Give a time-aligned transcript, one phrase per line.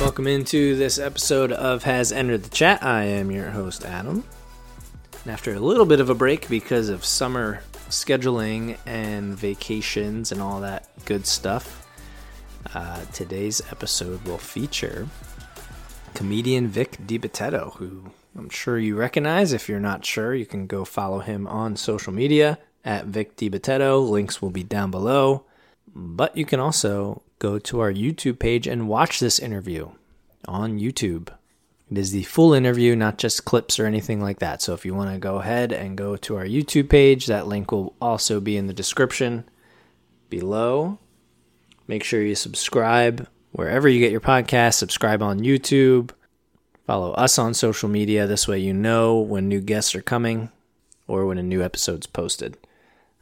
[0.00, 2.82] Welcome into this episode of Has Entered the Chat.
[2.82, 4.24] I am your host, Adam.
[5.24, 10.40] And after a little bit of a break because of summer scheduling and vacations and
[10.40, 11.86] all that good stuff,
[12.74, 15.06] uh, today's episode will feature
[16.14, 19.52] comedian Vic DiBitetto, who I'm sure you recognize.
[19.52, 24.08] If you're not sure, you can go follow him on social media at Vic DiBitetto.
[24.08, 25.44] Links will be down below.
[25.94, 29.90] But you can also go to our YouTube page and watch this interview
[30.46, 31.28] on YouTube.
[31.90, 34.62] It is the full interview, not just clips or anything like that.
[34.62, 37.72] So if you want to go ahead and go to our YouTube page, that link
[37.72, 39.44] will also be in the description
[40.28, 41.00] below.
[41.88, 46.10] Make sure you subscribe wherever you get your podcast, subscribe on YouTube,
[46.86, 48.28] follow us on social media.
[48.28, 50.50] This way you know when new guests are coming
[51.08, 52.56] or when a new episode's posted.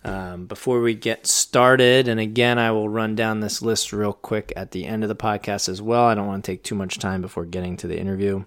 [0.05, 4.53] Um, before we get started, and again, I will run down this list real quick
[4.57, 6.05] at the end of the podcast as well.
[6.05, 8.45] I don't want to take too much time before getting to the interview.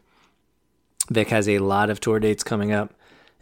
[1.09, 2.93] Vic has a lot of tour dates coming up.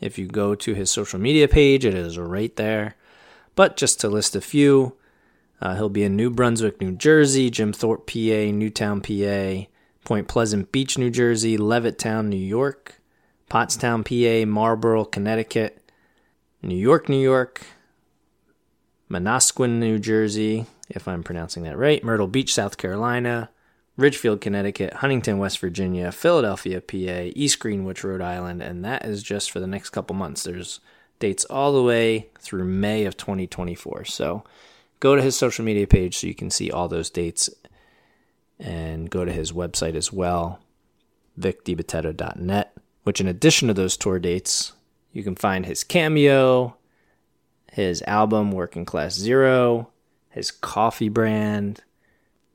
[0.02, 2.96] If you go to his social media page, it is right there.
[3.56, 4.96] But just to list a few,
[5.62, 9.68] uh, he'll be in New Brunswick, New Jersey, Jim Thorpe, PA, Newtown, PA,
[10.06, 13.02] Point Pleasant Beach, New Jersey, Levittown, New York,
[13.50, 15.92] Pottstown, PA, Marlborough, Connecticut,
[16.62, 17.66] New York, New York,
[19.10, 23.50] Manasquan, New Jersey, if I'm pronouncing that right, Myrtle Beach, South Carolina,
[23.98, 29.52] Ridgefield, Connecticut, Huntington, West Virginia, Philadelphia, PA, East Greenwich, Rhode Island, and that is just
[29.52, 30.44] for the next couple months.
[30.44, 30.80] There's
[31.20, 34.06] dates all the way through May of 2024.
[34.06, 34.44] So
[35.00, 37.50] go to his social media page so you can see all those dates
[38.58, 40.60] and go to his website as well,
[41.40, 42.74] vicdibitetto.net,
[43.04, 44.74] which in addition to those tour dates,
[45.12, 46.76] you can find his cameo,
[47.72, 49.90] his album Working Class Zero,
[50.30, 51.84] his coffee brand.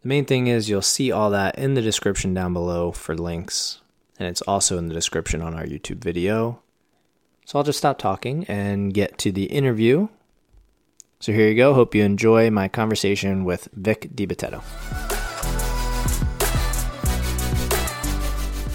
[0.03, 3.81] The main thing is you'll see all that in the description down below for links,
[4.19, 6.61] and it's also in the description on our YouTube video.
[7.47, 10.09] So I'll just stop talking and get to the interview.
[11.21, 11.75] So here you go.
[11.75, 14.63] Hope you enjoy my conversation with Vic DiBitetto.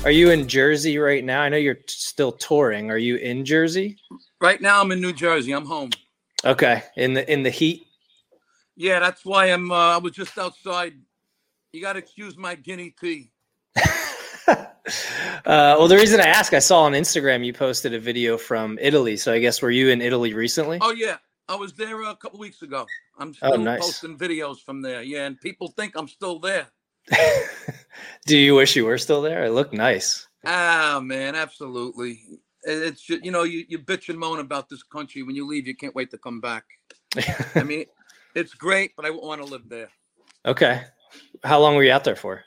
[0.05, 1.41] Are you in Jersey right now?
[1.41, 2.89] I know you're still touring.
[2.89, 3.97] Are you in Jersey?
[4.39, 5.51] Right now, I'm in New Jersey.
[5.51, 5.89] I'm home.
[6.45, 7.85] Okay, in the in the heat.
[8.75, 9.71] Yeah, that's why I'm.
[9.71, 10.93] Uh, I was just outside.
[11.73, 13.31] You got to excuse my guinea tea.
[14.47, 14.65] uh,
[15.45, 19.17] well, the reason I ask, I saw on Instagram you posted a video from Italy.
[19.17, 20.79] So I guess were you in Italy recently?
[20.81, 21.17] Oh yeah,
[21.47, 22.85] I was there a couple weeks ago.
[23.17, 23.81] I'm still Oh, nice.
[23.81, 25.01] posting videos from there.
[25.01, 26.67] Yeah, and people think I'm still there.
[28.25, 29.45] Do you wish you were still there?
[29.45, 30.27] It looked nice.
[30.45, 32.21] Ah, man, absolutely.
[32.63, 35.23] It- It's just, you know you you bitch and moan about this country.
[35.23, 36.65] When you leave, you can't wait to come back.
[37.55, 37.85] I mean,
[38.35, 39.89] it's great, but I want to live there.
[40.45, 40.83] okay.
[41.43, 42.43] How long were you out there for?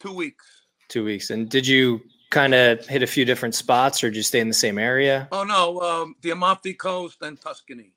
[0.00, 0.44] Two weeks.
[0.88, 1.30] Two weeks.
[1.30, 4.48] And did you kind of hit a few different spots, or did you stay in
[4.48, 5.26] the same area?
[5.32, 7.92] Oh no, um, the Amalfi Coast and Tuscany.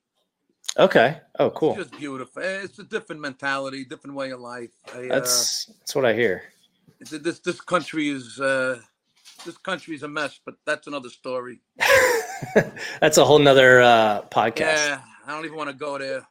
[0.78, 1.20] Okay.
[1.40, 1.72] Oh, cool.
[1.78, 2.42] It's just beautiful.
[2.44, 4.72] It's a different mentality, different way of life.
[4.94, 6.44] I, uh, That's that's what I hear.
[7.00, 8.80] This this country is uh
[9.46, 11.60] this country's a mess but that's another story
[13.00, 14.60] that's a whole nother uh, podcast.
[14.88, 16.28] yeah i don't even want to go there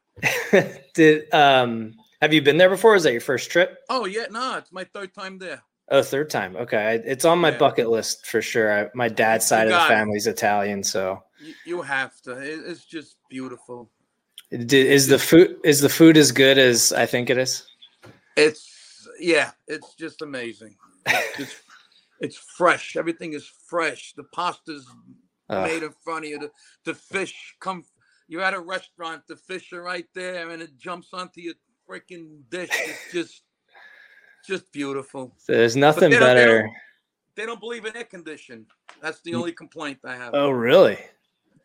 [0.94, 2.94] did um have you been there before?
[2.94, 3.78] Is that your first trip?
[3.90, 6.56] oh yeah no it's my third time there Oh, third time.
[6.56, 7.58] Okay, it's on my Yeah.
[7.58, 8.84] bucket list for sure.
[8.84, 9.94] I, my dad's side of the got it.
[9.94, 13.90] family's Italian, so you, you have to it, it's just beautiful
[14.50, 17.66] Did, is the food is the food as good as I think it is?
[18.36, 20.76] it's yeah it's just amazing
[21.38, 21.56] it's
[22.22, 24.86] it's fresh everything is fresh the pasta's
[25.50, 25.64] Ugh.
[25.66, 26.50] made in front of you the,
[26.84, 27.84] the fish come
[28.28, 31.54] you're at a restaurant the fish are right there and it jumps onto your
[31.88, 33.42] freaking dish it's just
[34.46, 36.62] just beautiful There's nothing they don't- they better.
[36.62, 36.72] don't-
[37.34, 38.66] they don't believe in air condition.
[39.00, 40.34] That's the only complaint I have.
[40.34, 40.98] Oh, really?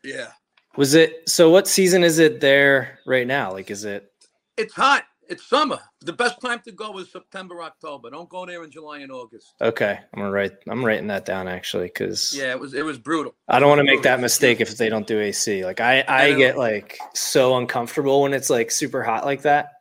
[0.02, 0.32] Yeah,
[0.78, 1.50] Was it so?
[1.50, 3.52] What season is it there right now?
[3.52, 4.10] Like, is it?
[4.56, 5.04] it's hot.
[5.30, 5.80] It's summer.
[6.02, 8.10] The best time to go is September, October.
[8.10, 9.54] Don't go there in July and August.
[9.62, 10.54] Okay, I'm gonna write.
[10.70, 13.36] I'm writing that down actually because Yeah, it was it was brutal.
[13.48, 15.66] I don't want to make that mistake if they don't do AC.
[15.66, 19.74] Like, I I get like so uncomfortable when it's like super hot like that.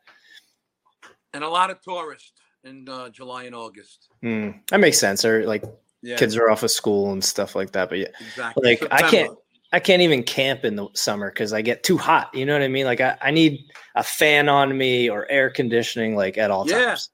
[1.33, 2.33] And a lot of tourists
[2.63, 4.09] in uh, July and August.
[4.21, 5.23] Hmm, that makes sense.
[5.23, 5.63] Or like
[6.01, 7.89] Yeah, kids are off of school and stuff like that.
[7.89, 8.69] But yeah, exactly.
[8.69, 9.41] like, I can't- September.
[9.73, 12.33] I can't even camp in the summer because I get too hot.
[12.33, 12.85] You know what I mean?
[12.85, 13.65] Like I, I need
[13.95, 16.85] a fan on me or air conditioning like at all Yeah.
[16.85, 17.09] times.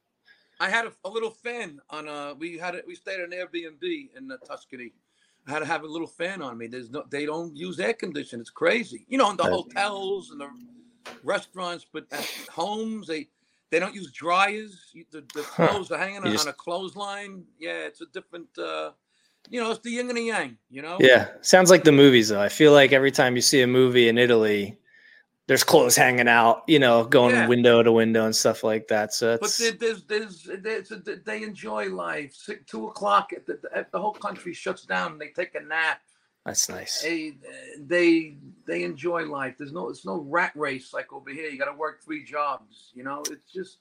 [0.59, 2.07] I had a, a little fan on.
[2.07, 2.85] Uh, we had it.
[2.87, 4.93] We stayed at an Airbnb in uh, Tuscany.
[5.47, 6.67] I had to have a little fan on me.
[6.67, 7.03] There's no.
[7.09, 8.39] They don't use air condition.
[8.39, 9.05] It's crazy.
[9.09, 10.49] You know, in the hotels and the
[11.23, 13.27] restaurants, but at homes they
[13.71, 14.93] They don't use dryers.
[15.11, 15.67] The, the Huh.
[15.69, 17.43] clothes are hanging on, just- on a clothesline.
[17.59, 18.55] Yeah, it's a different.
[18.57, 18.91] uh
[19.49, 20.57] You know, it's the yin and the yang.
[20.69, 20.97] You know.
[20.99, 22.41] Yeah, sounds like the movies though.
[22.41, 24.77] I feel like every time you see a movie in Italy,
[25.47, 27.47] there's clothes hanging out, you know, going Yeah.
[27.47, 29.13] window to window and stuff like that.
[29.13, 32.33] So But it's there, there's, there's, there's a, they enjoy life.
[32.33, 35.13] Six, two o'clock, at the, the, the whole country shuts down.
[35.13, 35.99] and They take a nap.
[36.45, 37.01] that's nice.
[37.01, 37.33] They,
[37.79, 39.55] they, they enjoy life.
[39.57, 41.49] There's no, it's no rat race like over here.
[41.49, 42.91] You got to work three jobs.
[42.93, 43.79] You know, it's just,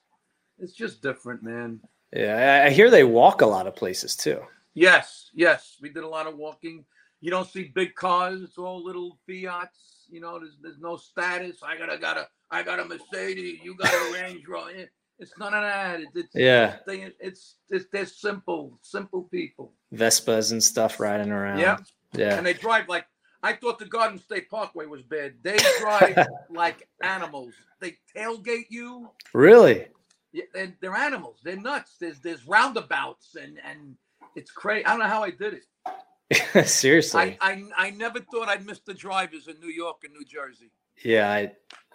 [0.58, 1.80] it's just different, man.
[2.12, 4.40] Yeah, I, I hear they walk a lot of places too.
[4.74, 6.84] Yes, yes, we did a lot of walking.
[7.20, 10.06] You don't see big cars; it's all little Fiats.
[10.10, 11.58] You know, there's there's no status.
[11.62, 13.60] I got a got a I got a Mercedes.
[13.62, 14.88] You got a Range Rover.
[15.18, 16.00] It's none of that.
[16.00, 19.72] It's, it's Yeah, they, it's it's they're simple, simple people.
[19.94, 21.60] Vespas and stuff riding around.
[21.60, 21.78] Yeah,
[22.14, 22.36] yeah.
[22.36, 23.06] and they drive like
[23.42, 25.34] I thought the Garden State Parkway was bad.
[25.42, 27.52] They drive like animals.
[27.80, 29.10] They tailgate you.
[29.34, 29.86] Really?
[30.32, 31.40] Yeah, they're, they're animals.
[31.44, 31.96] They're nuts.
[32.00, 33.96] There's there's roundabouts and and
[34.36, 34.84] it's crazy.
[34.86, 36.66] I don't know how I did it.
[36.66, 37.20] Seriously?
[37.20, 40.70] I, I I never thought I'd miss the drivers in New York and New Jersey.
[41.04, 41.52] yeah, I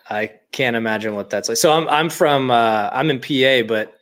[0.09, 1.57] I can't imagine what that's like.
[1.57, 3.97] So I'm I'm from uh, I'm in PA, but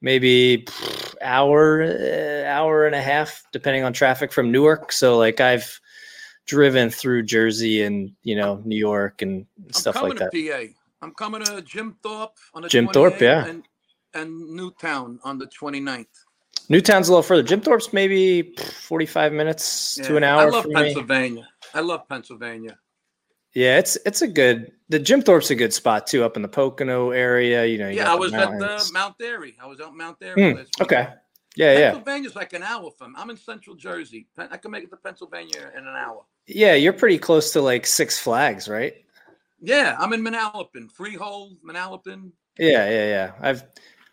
[0.00, 4.92] maybe pff, hour uh, hour and a half depending on traffic from Newark.
[4.92, 5.80] So like I've
[6.46, 10.32] driven through Jersey and you know New York and stuff like that.
[10.32, 10.72] PA.
[11.02, 13.46] I'm coming to Jim Thorpe on the Jim Thorpe, yeah.
[13.46, 13.62] and,
[14.14, 16.06] and Newtown on the 29th.
[16.68, 17.42] Newtown's a little further.
[17.42, 20.82] Jim Thorpe's maybe 45 minutes to an hour I love from me.
[20.82, 21.48] Pennsylvania.
[21.74, 22.78] I love Pennsylvania.
[23.54, 24.72] Yeah, it's it's a good.
[24.90, 27.64] The Jim Thorpe's a good spot too, up in the Pocono area.
[27.64, 29.56] You know, you Yeah, I was at the Mount Airy.
[29.62, 30.34] I was out Mount Airy.
[30.52, 30.68] Hmm, week.
[30.80, 31.08] okay.
[31.56, 33.16] Yeah, yeah, Pennsylvania's like an hour from.
[33.16, 34.26] I'm in Central Jersey.
[34.36, 36.24] I can make it to Pennsylvania in an hour.
[36.46, 36.74] yeah.
[36.74, 38.94] You're pretty close to like Six Flags, right?
[39.58, 42.32] Yeah, I'm in Manalapan, Freehold, Manalapan.
[42.58, 43.32] Yeah, yeah, yeah.
[43.40, 43.64] I've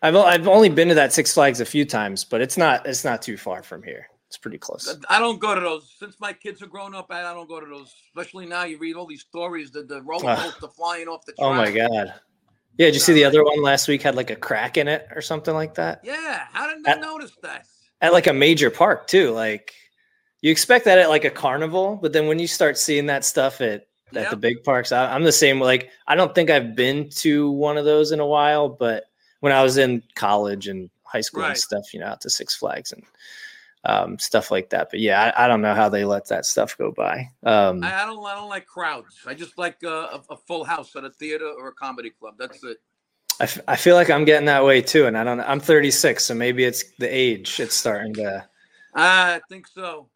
[0.04, 3.04] I've I've only been to that Six Flags a few times, but it's not it's
[3.04, 4.06] not too far from here.
[4.28, 4.98] It's pretty close.
[5.08, 7.06] I don't go to those since my kids are grown up.
[7.10, 8.64] I don't go to those, especially now.
[8.64, 11.46] You read all these stories that the roller coaster flying off the track.
[11.46, 12.14] Oh my god.
[12.76, 15.06] Yeah, did you see the other one last week had like a crack in it
[15.14, 16.00] or something like that?
[16.04, 17.66] Yeah, how didn't they notice that?
[18.02, 19.30] At like a major park too.
[19.30, 19.72] Like
[20.42, 23.62] you expect that at like a carnival, but then when you start seeing that stuff
[23.62, 25.60] at at the big parks, I, I'm the same.
[25.60, 29.04] Like I don't think I've been to one of those in a while, but
[29.44, 32.56] when I was in college and high school and stuff, you know, out to Six
[32.56, 33.02] Flags and
[33.84, 34.88] um, stuff like that.
[34.90, 37.28] But yeah, I, I don't know how they let that stuff go by.
[37.42, 38.24] Um, I, I don't.
[38.24, 39.18] I don't like crowds.
[39.26, 42.36] I just like a, a full house at a theater or a comedy club.
[42.38, 42.78] That's it.
[43.38, 45.40] I, f- I feel like I'm getting that way too, and I don't.
[45.40, 47.60] I'm 36, so maybe it's the age.
[47.60, 48.48] It's starting to.
[48.94, 50.08] I think so.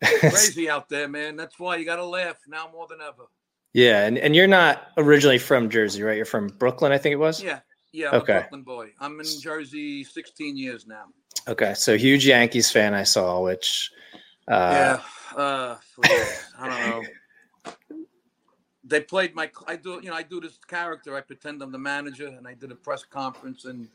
[0.04, 1.34] Crazy out there, man.
[1.34, 3.24] That's why you got to laugh now more than ever.
[3.72, 6.16] yeah, and, and you're not originally from Jersey, right?
[6.16, 7.42] You're from Brooklyn, I think it was.
[7.42, 7.58] Yeah,
[7.92, 8.08] yeah.
[8.10, 8.36] I'm Okay.
[8.36, 8.90] a Brooklyn boy.
[9.00, 11.04] I'm in Jersey 16 years now.
[11.48, 13.90] Okay, so huge Yankees fan I saw, which.
[14.48, 14.98] Uh,
[15.32, 15.38] yeah.
[15.40, 15.76] Uh,
[16.58, 16.90] I don't
[17.66, 17.74] know.
[18.84, 19.50] They played my.
[19.66, 20.00] I do.
[20.02, 21.16] You know, I do this character.
[21.16, 23.88] I pretend I'm the manager, and I did a press conference, and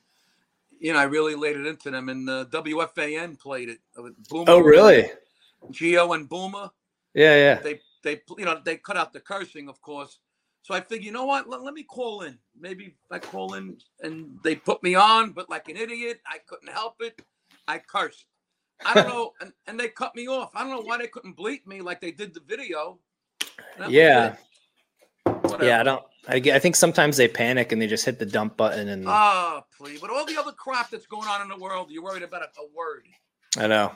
[0.79, 2.07] you know, I really laid it into them.
[2.09, 3.79] And the WFAN played it.
[3.97, 5.09] uh, Boomer Oh, really?
[5.71, 6.69] Gio and Boomer.
[7.13, 7.55] Yeah, yeah.
[7.55, 10.19] They they you know they cut out the cursing, of course.
[10.65, 11.47] So I figured, you know what?
[11.47, 12.39] Let, let me call in.
[12.59, 16.73] Maybe I call in, and they put me on, but like an idiot, I couldn't
[16.73, 17.21] help it.
[17.67, 18.25] I cursed.
[18.83, 20.49] I don't know, and, and they cut me off.
[20.55, 22.97] I don't know why they couldn't bleep me like they did the video.
[23.87, 24.37] Yeah.
[25.61, 26.03] Yeah, I don't.
[26.27, 29.63] I, I think sometimes they panic and they just hit the dump button, and Ah,
[29.77, 30.01] please.
[30.01, 32.45] But all the other crap that's going on in the world, you're worried about a,
[32.45, 33.05] a word.
[33.55, 33.91] I know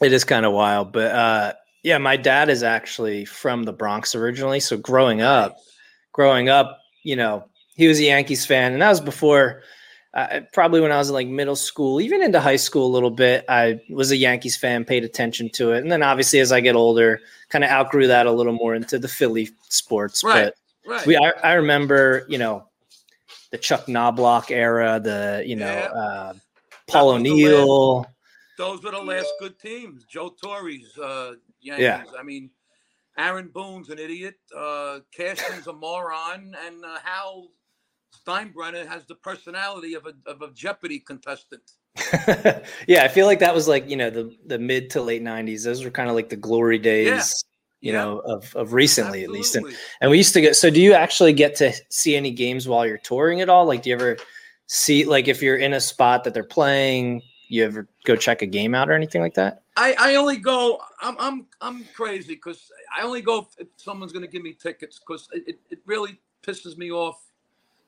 [0.00, 0.92] it is kind of wild.
[0.92, 5.56] But uh, yeah, my dad is actually from the Bronx originally, so growing up,
[6.12, 7.44] growing up, you know,
[7.76, 9.62] he was a Yankees fan, and that was before.
[10.14, 13.10] Uh, probably when I was in like middle school, even into high school a little
[13.10, 16.60] bit, I was a Yankees fan, paid attention to it, and then obviously as I
[16.60, 17.20] get older,
[17.50, 20.24] kind of outgrew that a little more into the Philly sports.
[20.24, 20.44] Right.
[20.46, 20.54] But
[20.90, 21.06] Right.
[21.06, 22.66] we, I, I remember, you know,
[23.50, 26.00] the Chuck Knoblauch era, the you know, Yeah.
[26.00, 26.32] uh,
[26.88, 28.06] Paul O'Neill.
[28.56, 30.04] Those were the last good teams.
[30.04, 31.34] Joe Torre's uh,
[31.68, 32.12] Yankees.
[32.18, 32.50] I mean,
[33.16, 34.36] Aaron Boone's an idiot.
[34.56, 37.50] Uh, Cashman's a moron, and uh, Hal
[38.26, 41.62] Steinbrenner has the personality of a of a Jeopardy contestant.
[42.86, 45.64] yeah, I feel like that was like you know the the mid to late '90s.
[45.64, 47.44] Those were kind of like the glory days,
[47.80, 47.98] you Yeah.
[48.04, 49.56] know, of of recently at least.
[49.56, 49.66] And
[50.00, 50.54] and we used to get.
[50.56, 53.66] So, do you actually get to see any games while you're touring at all?
[53.66, 54.16] Like, do you ever
[54.66, 58.46] see like if you're in a spot that they're playing, you ever go check a
[58.46, 59.62] game out or anything like that?
[59.78, 60.80] I, I only go.
[61.00, 64.98] I'm I'm I'm crazy because I only go if someone's going to give me tickets
[64.98, 67.20] because it, it, really pisses me off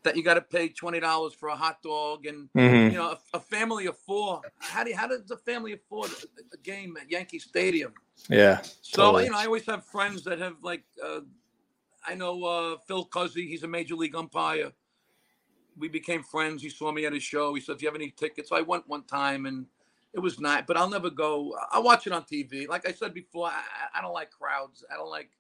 [0.05, 2.93] that you got to pay twenty dollars for a hot dog, and Mhm.
[2.93, 4.41] you know, a, a family of four.
[4.61, 7.93] How do you, how does a family afford a, a game at Yankee Stadium?
[8.29, 8.63] Yeah.
[8.83, 9.25] So Totally.
[9.25, 11.21] you know, I always have friends that have like, uh,
[12.07, 13.49] I know uh, Phil Cuzzi.
[13.49, 14.71] He's a major league umpire.
[15.77, 16.63] We became friends.
[16.63, 17.55] He saw me at his show.
[17.55, 19.67] He said, "If you have any tickets," so I went one time, and
[20.15, 20.67] it was not.
[20.67, 21.57] But I'll never go.
[21.71, 22.69] I'll watch it on TV.
[22.69, 23.51] Like I said before, I,
[23.95, 24.85] I- I don't like crowds.
[24.93, 25.31] I don't like.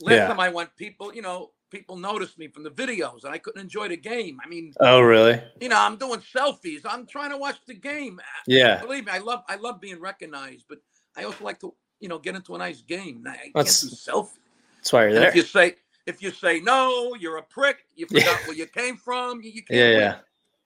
[0.00, 0.26] Last Yeah.
[0.28, 3.60] time I went, people, you know, people noticed me from the videos, and I couldn't
[3.60, 4.38] enjoy the game.
[4.44, 5.40] I mean, Oh, really?
[5.60, 6.80] you know, I'm doing selfies.
[6.84, 8.18] I'm trying to watch the game.
[8.46, 8.80] Yeah.
[8.80, 10.78] Believe me, I love I love being recognized, but
[11.16, 13.24] I also like to, you know, get into a nice game.
[13.28, 14.38] I can't That's- do selfies.
[14.78, 15.28] That's why you're And there.
[15.28, 15.74] if you say
[16.06, 17.84] if you say no, you're a prick.
[17.94, 18.20] You Yeah.
[18.24, 19.42] forgot where you came from.
[19.42, 19.98] You, you can't Yeah, win.
[20.00, 20.18] yeah.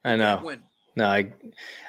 [0.05, 0.41] I know.
[0.49, 0.63] can't.
[0.97, 1.33] No, I,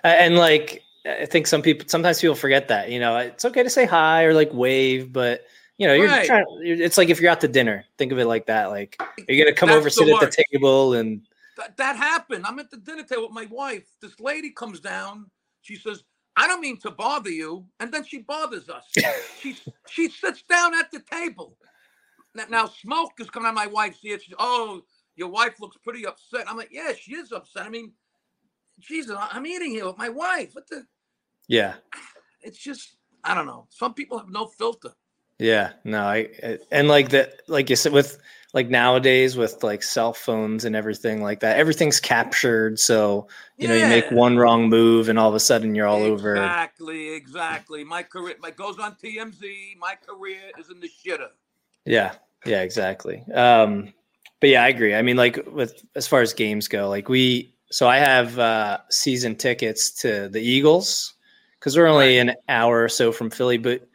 [0.03, 2.89] and like I think some people sometimes people forget that.
[2.89, 5.45] You know, it's okay to say hi or like wave, but
[5.77, 6.25] you know, you're Right.
[6.25, 6.45] trying.
[6.61, 8.67] It's like if you're out to dinner, think of it like that.
[8.67, 11.21] Like you're gonna come That's over, sit at the table, and
[11.57, 12.45] That, that happened.
[12.45, 13.85] I'm at the dinner table with my wife.
[14.01, 15.29] This lady comes down.
[15.61, 16.03] She says,
[16.35, 18.85] "I don't mean to bother you," and then she bothers us.
[19.39, 19.57] she
[19.89, 21.57] she sits down at the table.
[22.33, 24.19] Now, now smoke is coming out of my wife's ear.
[24.19, 24.81] She's, "Oh,
[25.15, 27.93] your wife looks pretty upset." I'm like, "Yeah, she is upset." I mean,
[28.79, 30.55] Jesus, I'm eating here with my wife.
[30.55, 30.85] What the?
[31.47, 31.75] Yeah,
[32.41, 33.65] It's just I don't know.
[33.69, 34.91] Some people have no filter.
[35.39, 35.73] yeah.
[35.83, 38.17] No, I I- and like that, like you said, with
[38.53, 42.79] like nowadays with like cell phones and everything like that, everything's captured.
[42.79, 46.03] So you know, you make one wrong move, and all of a sudden you're all
[46.03, 46.35] over.
[46.35, 47.83] Exactly, exactly.
[47.83, 49.75] My career, my goes on TMZ.
[49.77, 51.29] My career is in the shitter.
[51.85, 52.13] Yeah,
[52.45, 53.25] yeah, exactly.
[53.33, 53.93] Um,
[54.39, 54.95] but yeah, I agree.
[54.95, 58.77] I mean, like with as far as games go, like we, so I have uh,
[58.89, 61.14] season tickets to the Eagles
[61.65, 63.57] because we're only an hour or so from Philly.
[63.57, 63.89] But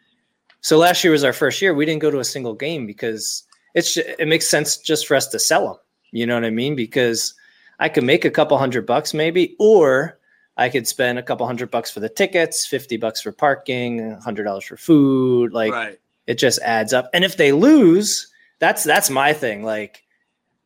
[0.60, 1.72] so last year was our first year.
[1.72, 5.28] We didn't go to a single game because it's it makes sense just for us
[5.28, 5.76] to sell them.
[6.10, 6.74] You know what I mean?
[6.74, 7.32] Because
[7.78, 10.18] I could make a couple hundred bucks maybe, or
[10.56, 14.44] I could spend a couple hundred bucks for the tickets, fifty bucks for parking, hundred
[14.44, 16.00] dollars for food, like right.
[16.26, 17.08] it just adds up.
[17.14, 18.26] And if they lose,
[18.58, 19.62] that's that's my thing.
[19.62, 20.02] Like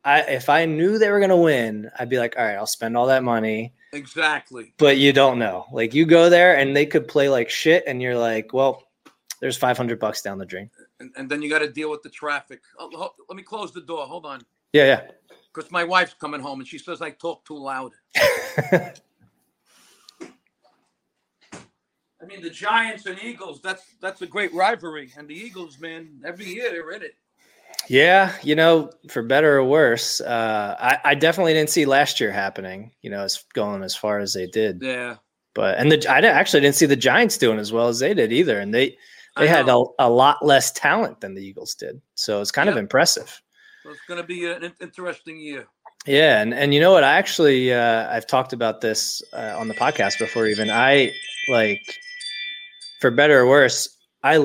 [0.03, 2.97] I if I knew they were gonna win, I'd be like, all right, I'll spend
[2.97, 3.75] all that money.
[3.95, 4.73] Exactly.
[4.77, 5.65] But you don't know.
[5.71, 8.83] Like you go there and they could play like shit, and you're like, well,
[9.39, 10.69] there's five hundred bucks down the drain.
[10.99, 12.61] And, and then you got to deal with the traffic.
[12.77, 14.05] Oh, let me close the door.
[14.05, 14.41] Hold on.
[14.73, 15.01] Yeah, yeah.
[15.53, 17.93] Because my wife's coming home and she says I talk too loud.
[18.17, 18.91] I
[22.27, 25.11] mean, the Giants and Eagles, that's that's a great rivalry.
[25.17, 27.15] And the Eagles, man, every year they're in it.
[27.87, 32.31] Yeah, you know, for better or worse, uh, I, I definitely didn't see last year
[32.31, 32.91] happening.
[33.01, 34.81] You know, as going as far as they did.
[34.81, 35.17] Yeah.
[35.53, 38.33] But and the I actually didn't see the Giants doing as well as they did
[38.33, 38.97] either, and they
[39.37, 42.01] they had a, a lot less talent than the Eagles did.
[42.15, 43.41] So it's kind of impressive.
[43.83, 45.67] So it's going to be an interesting year.
[46.05, 47.03] Yeah, and and you know what?
[47.03, 50.45] I actually uh, I've talked about this uh, on the podcast before.
[50.47, 51.11] Even I
[51.49, 51.81] like,
[52.99, 54.37] for better or worse, I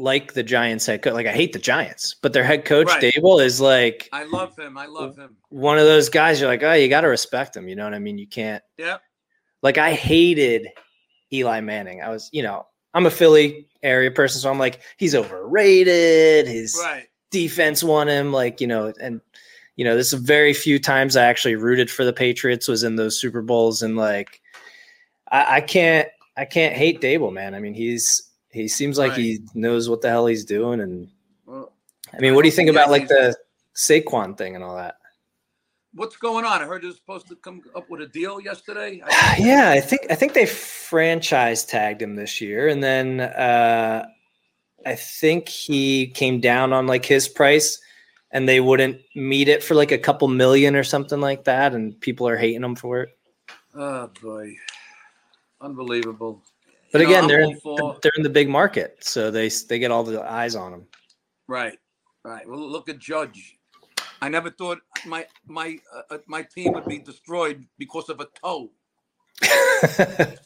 [0.00, 1.14] like the Giants head coach.
[1.14, 3.02] Like I hate the Giants, but their head coach Right.
[3.14, 4.76] Daboll is like I love him.
[4.78, 5.36] I love him.
[5.50, 6.40] one of those guys.
[6.40, 7.68] You're like, oh, you got to respect him.
[7.68, 8.18] You know what I mean?
[8.18, 8.62] You can't.
[8.78, 8.98] Yeah.
[9.62, 10.68] Like I hated
[11.32, 12.02] Eli Manning.
[12.02, 16.46] I was, you know, I'm a Philly area person, so I'm like, he's overrated.
[16.48, 17.06] His Right.
[17.30, 19.20] defense won him like you know and
[19.76, 22.96] you know this is very few times i actually rooted for the patriots was in
[22.96, 24.40] those super bowls and like
[25.30, 29.20] i, I can't i can't hate daboll man i mean he's he seems like Right.
[29.20, 31.08] he knows what the hell he's doing and
[31.46, 31.72] Well,
[32.12, 33.36] i mean what do you think about like the
[33.74, 34.96] saquon thing and all that
[35.92, 36.62] what's going on?
[36.62, 39.02] I heard they're supposed to come up with a deal yesterday.
[39.04, 44.06] I, yeah i think i think they franchise tagged him this year and then uh
[44.86, 47.80] i think he came down on like his price
[48.32, 52.00] and they wouldn't meet it for like a couple million or something like that and
[52.00, 53.08] people are hating him for it
[53.74, 54.54] oh boy,
[55.60, 56.42] unbelievable.
[56.92, 59.48] But You know, again I'm they're in, for- they're in the big market so they
[59.68, 60.86] they get all the eyes on them
[61.48, 61.78] Right,
[62.24, 62.48] right.
[62.48, 63.58] Well, look at Judge.
[64.22, 68.26] I never thought my my uh, uh, my team would be destroyed because of a
[68.40, 68.70] toe.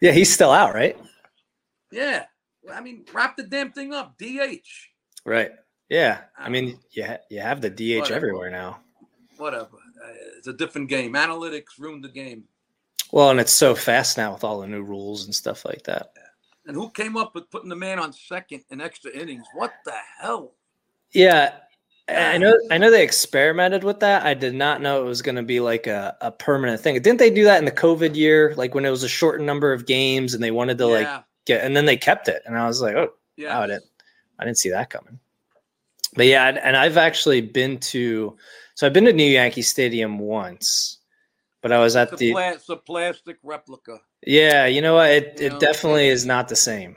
[0.00, 0.98] yeah he's still out right
[1.90, 2.24] Yeah,
[2.72, 4.18] I mean, wrap the damn thing up.
[4.18, 4.66] DH,
[5.24, 5.52] right
[5.88, 8.14] yeah i mean you, ha- you have the dh Whatever.
[8.16, 8.80] everywhere now
[9.36, 9.76] whatever.
[10.04, 11.14] Uh, it's a different game.
[11.14, 12.44] Analytics ruined the game.
[13.12, 16.12] Well and it's so fast now with all the new rules and stuff like that
[16.66, 19.44] And who came up with putting the man on second in extra innings?
[19.54, 20.52] What the hell?
[21.12, 21.54] Yeah,
[22.08, 22.52] I know.
[22.52, 24.24] Um, I know they experimented with that.
[24.24, 26.94] I did not know it was going to be like a, a permanent thing.
[27.02, 28.54] Didn't they do that in the COVID year?
[28.56, 31.06] Like when it was a shortened number of games and they wanted to like
[31.46, 32.42] get, and then they kept it.
[32.46, 33.56] And I was like, oh, yeah.
[33.58, 33.84] wow, I didn't,
[34.38, 35.18] I didn't see that coming.
[36.14, 38.36] But yeah, and- and I've actually been to.
[38.74, 40.98] So I've been to New Yankee Stadium once,
[41.62, 44.00] but I was at It's the pla- it's a plastic replica.
[44.26, 44.66] yeah.
[44.66, 45.10] You know what?
[45.10, 46.96] It You it know, definitely is not the same.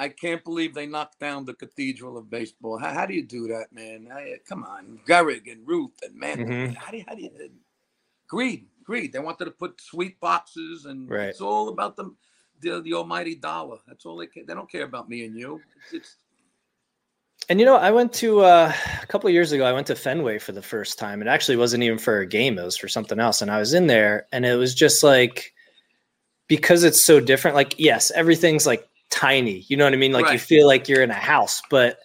[0.00, 2.78] I can't believe they knocked down the cathedral of baseball.
[2.78, 4.08] How, how do you do that, man?
[4.12, 6.38] I, come on, Gehrig and Ruth and man.
[6.38, 6.74] Mhm.
[6.76, 7.30] How do you, how do you?
[8.26, 9.12] Greed, greed.
[9.12, 11.28] They wanted to put suite boxes, and Right.
[11.28, 12.12] it's all about the,
[12.60, 13.78] the the almighty dollar.
[13.86, 14.44] That's all they care.
[14.44, 15.60] They don't care about me and you.
[15.76, 16.16] It's, it's
[17.48, 18.72] And you know, I went to uh,
[19.02, 19.64] a couple of years ago.
[19.64, 21.20] I went to Fenway for the first time.
[21.20, 23.42] It actually wasn't even for a game; it was for something else.
[23.42, 25.52] And I was in there, and it was just like
[26.48, 27.54] because it's so different.
[27.54, 29.64] Like, yes, everything's like tiny.
[29.68, 30.12] You know what I mean?
[30.12, 31.98] Like you feel like you're in a house, but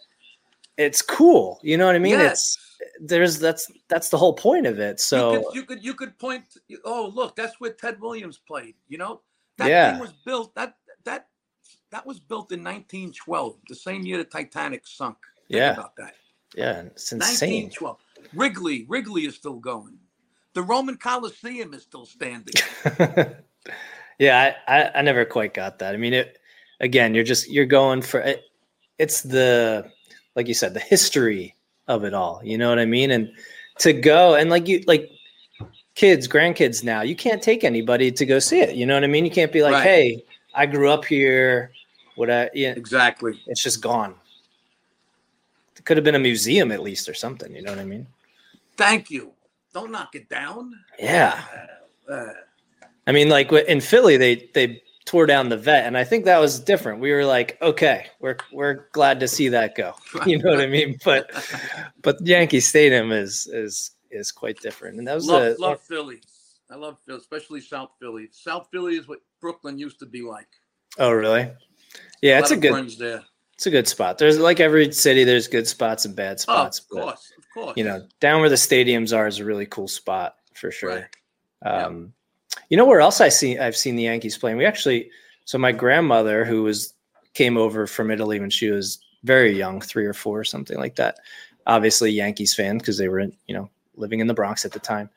[0.77, 1.59] it's cool.
[1.63, 2.13] You know what I mean?
[2.13, 2.31] yes.
[2.31, 2.57] It's
[3.01, 4.99] there's that's that's the whole point of it.
[4.99, 6.43] So you could, you could you could point.
[6.85, 8.75] oh, look, that's where Ted Williams played.
[8.87, 9.21] You know,
[9.57, 9.91] that Yeah.
[9.91, 10.53] thing was built.
[10.55, 11.27] That that
[11.91, 15.17] that was built in 1912, the same year the Titanic sunk.
[15.49, 15.73] Yeah.
[15.73, 16.15] about that.
[16.55, 17.65] yeah, it's insane.
[17.69, 17.97] 1912.
[18.33, 19.97] Wrigley, Wrigley is still going.
[20.53, 22.53] The Roman Coliseum is still standing.
[24.19, 25.93] yeah, I, I I never quite got that.
[25.93, 26.37] I mean, it
[26.79, 27.13] again.
[27.15, 28.43] You're just you're going for it.
[28.97, 29.89] It's the
[30.35, 31.55] like you said, the history
[31.87, 32.41] of it all.
[32.43, 33.11] You know what I mean?
[33.11, 33.31] And
[33.79, 35.09] to go and like you like
[35.95, 38.75] kids, grandkids now, you can't take anybody to go see it.
[38.75, 39.25] You know what I mean?
[39.25, 39.83] You can't be like, Right.
[39.83, 41.71] hey, I grew up here.
[42.15, 43.39] What I yeah, exactly.
[43.47, 44.15] it's just gone.
[45.79, 47.55] It could have been a museum at least or something.
[47.55, 48.05] You know what I mean?
[48.75, 49.31] Thank you.
[49.73, 50.73] Don't knock it down.
[50.99, 51.41] Yeah.
[52.09, 52.33] Uh,
[53.07, 56.37] I mean, like in Philly, they they tore down the vet, and I think that
[56.37, 56.99] was different.
[56.99, 59.95] We were like, okay, we're we're glad to see that go.
[60.25, 60.99] You know what I mean?
[61.05, 61.31] But
[62.01, 66.19] but Yankee Stadium is is is quite different, and that was love, a, love Philly.
[66.69, 68.27] I love Philly, especially South Philly.
[68.31, 70.49] South Philly is what Brooklyn used to be like.
[70.97, 71.49] oh really?
[72.21, 73.23] Yeah, it's lot a good there.
[73.59, 74.17] It's a good spot.
[74.17, 76.79] There's like every city, there's good spots and bad Oh, spots.
[76.79, 77.73] of but, course, of course.
[77.75, 80.89] you know, down where the stadiums are is a really cool spot for sure.
[80.91, 81.05] Right.
[81.65, 81.85] Yeah.
[81.87, 82.13] Um,
[82.69, 84.55] You know where else I see I've seen the Yankees playing?
[84.55, 85.11] We actually
[85.43, 86.93] so my grandmother who was
[87.33, 91.17] came over from Italy when she was very young, three or four, something like that.
[91.67, 95.09] Obviously Yankees fan because they were you know living in the Bronx at the time.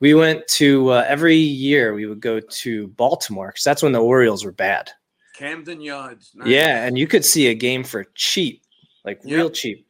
[0.00, 4.00] We went to uh, every year we would go to Baltimore because that's when the
[4.02, 4.90] Orioles were bad.
[5.34, 6.32] Camden Yards.
[6.34, 6.48] nice.
[6.48, 8.62] Yeah, and you could see a game for cheap,
[9.04, 9.36] like Yep.
[9.36, 9.86] real cheap.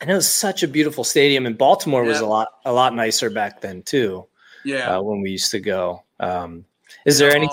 [0.00, 3.30] And it was such a beautiful stadium, and Baltimore was a lot a lot nicer
[3.30, 4.26] back then too.
[4.64, 4.96] yeah.
[4.96, 6.02] Uh, when we used to go.
[6.20, 6.64] Um,
[7.04, 7.48] is there any?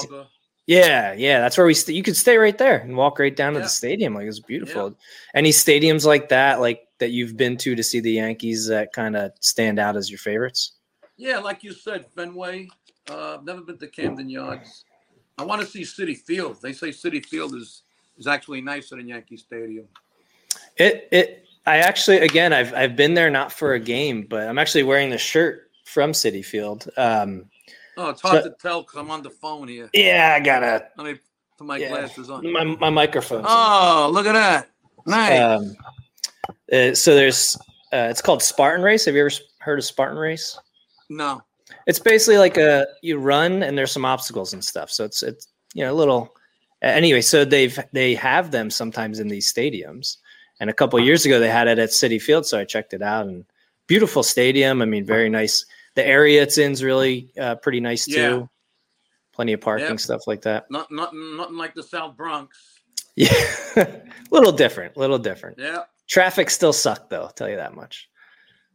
[0.67, 1.73] Yeah, yeah, that's where we.
[1.75, 4.13] St- you could stay right there and walk right down to the stadium.
[4.15, 4.95] Like it was beautiful.
[5.33, 9.15] Any stadiums like that, like that you've been to to see the Yankees that kind
[9.15, 10.73] of stand out as your favorites?
[11.17, 12.67] Yeah, like you said, Fenway.
[13.09, 14.85] Uh, I've never been to Camden Yards.
[15.37, 16.57] I want to see Citi Field.
[16.61, 17.83] They say Citi Field is
[18.17, 19.87] is actually nicer than Yankee Stadium.
[20.77, 21.41] It it.
[21.67, 25.09] I actually, again, I've I've been there not for a game, but I'm actually wearing
[25.09, 26.87] the shirt from Citi Field.
[26.97, 27.49] Um,
[27.97, 29.89] Oh, it's hard So- to tell because I'm on the phone here.
[29.93, 31.19] yeah, I gotta Let me
[31.57, 31.89] put my Yeah.
[31.89, 32.51] glasses on.
[32.51, 33.43] my my microphone.
[33.47, 34.69] Oh, look at that!
[35.07, 35.39] Nice.
[35.39, 35.77] Um,
[36.73, 37.55] uh, so there's
[37.93, 39.05] uh, it's called Spartan Race.
[39.05, 40.57] Have you ever heard of Spartan Race?
[41.09, 41.41] no.
[41.87, 44.91] It's basically like a you run and there's some obstacles and stuff.
[44.91, 46.35] So it's it's you know a little.
[46.81, 50.17] Anyway, so they've they have them sometimes in these stadiums,
[50.59, 52.45] and a couple of years ago they had it at Citi Field.
[52.45, 53.45] So I checked it out and
[53.87, 54.81] beautiful stadium.
[54.81, 55.65] I mean, very nice.
[55.95, 58.11] The area it's in is really uh, pretty nice too.
[58.13, 58.43] Yeah.
[59.33, 59.99] Plenty of parking Yep.
[59.99, 60.69] stuff like that.
[60.69, 62.57] Not nothing nothing like the South Bronx.
[63.17, 63.31] Yeah,
[63.77, 65.57] a little different, little different.
[65.57, 65.83] Yeah.
[66.05, 67.21] Traffic still sucked though.
[67.23, 68.09] I'll tell you that much.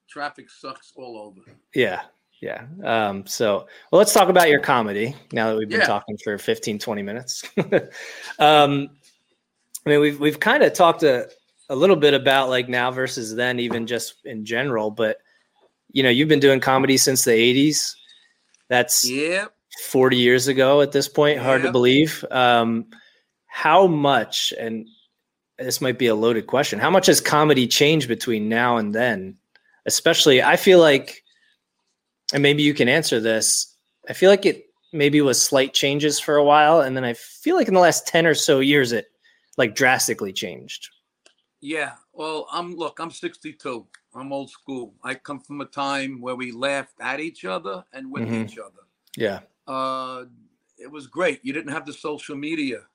[0.09, 1.42] Traffic sucks all over.
[1.74, 2.00] Yeah.
[2.40, 2.66] Yeah.
[2.83, 5.87] Um, so, well, let's talk about your comedy now that we've been Yeah.
[5.87, 7.44] talking for 15, 20 minutes.
[8.38, 8.88] um,
[9.87, 11.29] I mean, we've, we've kind of talked a,
[11.68, 15.18] a little bit about like now versus then, even just in general, but
[15.92, 17.94] you know, you've been doing comedy since the 80s.
[18.68, 19.53] That's Yep.
[19.88, 21.38] 40 years ago at this point.
[21.40, 22.24] Hard to believe.
[22.31, 22.87] Um,
[23.46, 24.87] how much, and
[25.59, 29.37] this might be a loaded question, how much has comedy changed between now and then?
[29.87, 31.22] Especially, I feel like,
[32.33, 33.77] and maybe you can answer this.
[34.09, 36.81] I feel like it maybe was slight changes for a while.
[36.81, 39.11] And then I feel like in the last 10 or so years, it
[39.57, 40.88] like drastically changed.
[41.61, 41.93] Yeah.
[42.12, 43.87] Well, I'm look, I'm 62.
[44.14, 44.95] I'm old school.
[45.05, 48.45] I come from a time where we laughed at each other and with Mhm.
[48.51, 48.83] each other.
[49.16, 49.40] Yeah.
[49.66, 50.25] Uh,
[50.79, 51.40] it was great.
[51.45, 52.87] You didn't have the social media,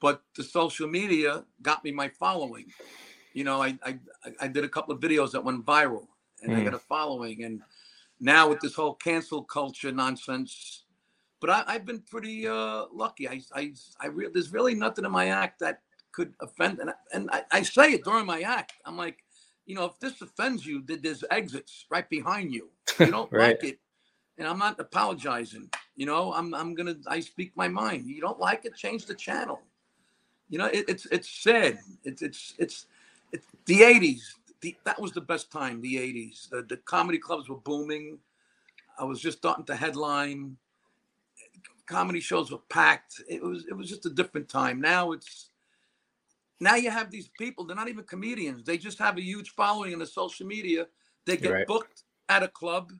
[0.00, 2.66] but the social media got me my following.
[3.32, 3.98] You know, I I,
[4.40, 6.08] I did a couple of videos that went viral,
[6.42, 6.64] and I Mhm.
[6.64, 7.44] got a following.
[7.44, 7.62] And
[8.20, 10.84] now with this whole cancel culture nonsense,
[11.40, 13.28] but I, I've been pretty uh, lucky.
[13.28, 15.80] I I I re- there's really nothing in my act that
[16.12, 18.74] could offend, and I, and I, I say it during my act.
[18.86, 19.18] I'm like,
[19.66, 22.70] you know, if this offends you, th- there's exits right behind you.
[22.98, 23.60] You don't Right.
[23.60, 23.78] like it,
[24.38, 25.70] and I'm not apologizing.
[25.96, 28.06] You know, I'm I'm gonna I speak my mind.
[28.06, 29.60] You don't like it, change the channel.
[30.48, 31.78] You know, it, it's it's sad.
[32.04, 32.86] It's it's it's
[33.32, 34.20] it's the '80s.
[34.64, 35.82] The, that was the best time.
[35.82, 36.48] The '80s.
[36.48, 38.18] The the comedy clubs were booming.
[38.98, 40.56] I was just starting to headline.
[41.86, 43.20] Comedy shows were packed.
[43.28, 44.80] It was it was just a different time.
[44.80, 45.50] Now it's
[46.60, 47.66] now you have these people.
[47.66, 48.64] They're not even comedians.
[48.64, 50.86] They just have a huge following in the social media.
[51.26, 51.66] They get Right.
[51.66, 52.90] booked at a club,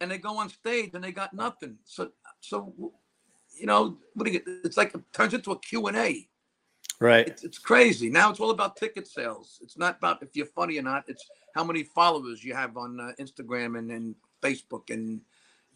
[0.00, 1.78] and they go on stage and they got nothing.
[1.84, 2.92] So so
[3.58, 4.48] you know what do you get?
[4.64, 6.28] It's like it turns into a Q and A
[7.02, 7.26] Right.
[7.26, 8.08] it's, it's crazy.
[8.08, 9.58] Now it's all about ticket sales.
[9.62, 11.04] It's not about if you're funny or not.
[11.08, 15.20] It's how many followers you have on uh, Instagram and, and Facebook and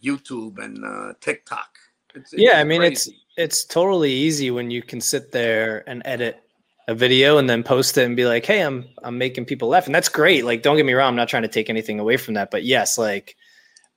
[0.03, 1.79] YouTube and uh, TikTok.
[2.15, 6.03] It's, it's Yeah, I mean, it's it's totally easy when you can sit there and
[6.05, 6.43] edit
[6.89, 9.87] a video and then post it and be like, "Hey, I'm I'm making people laugh,"
[9.87, 10.45] and that's great.
[10.45, 12.65] Like, don't get me wrong, I'm not trying to take anything away from that, but
[12.65, 13.37] yes, like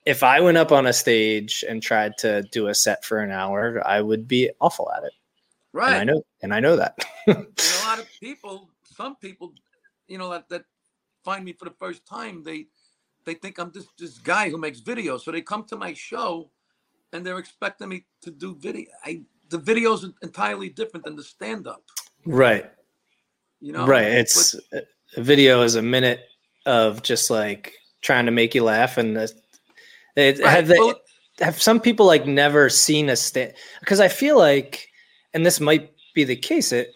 [0.06, 3.30] if I went up on a stage and tried to do a set for an
[3.30, 5.12] hour, I would be awful at it,
[5.74, 6.98] and I know and I know that.
[7.26, 9.52] And a lot of people, some people,
[10.08, 10.64] you know, that, that
[11.24, 12.66] find me for the first time, they
[13.24, 15.22] they think I'm this this guy who makes videos.
[15.22, 16.50] So they come to my show
[17.12, 18.86] and they're expecting me to do video.
[19.04, 21.82] I the videos are entirely different than the stand up.
[22.24, 22.70] right.
[23.60, 24.04] You know, right.
[24.04, 24.54] But- It's
[25.16, 26.20] a video is a minute
[26.66, 29.32] of just like trying to make you laugh, and the,
[30.16, 31.00] it, right, have they, well,
[31.40, 33.54] have some people like never seen a stand?
[33.80, 34.89] Because I feel like,
[35.34, 36.92] and this might be the case, it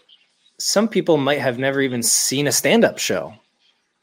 [0.59, 3.35] some people might have never even seen a stand-up show.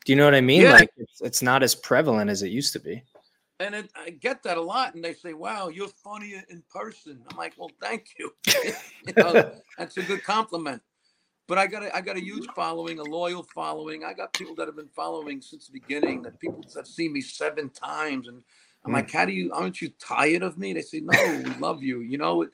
[0.06, 0.64] Do you know what I mean?
[0.64, 0.74] Yeah.
[0.74, 3.04] Like it's, it's not as prevalent as it used to be.
[3.60, 7.22] And it, I get that a lot, and they say, "Wow, you're funny in person."
[7.30, 8.34] I'm like, "Well, thank you."
[9.06, 10.82] you know, that's a good compliment.
[11.48, 14.04] But I got a, I got a huge following, a loyal following.
[14.04, 16.24] I got people that have been following since the beginning.
[16.24, 18.42] That people that see me seven times, and
[18.84, 18.96] I'm Mm.
[18.96, 19.52] like, "How do you?
[19.54, 22.48] Aren't you tired of me?" They say, "No, we love you." You know,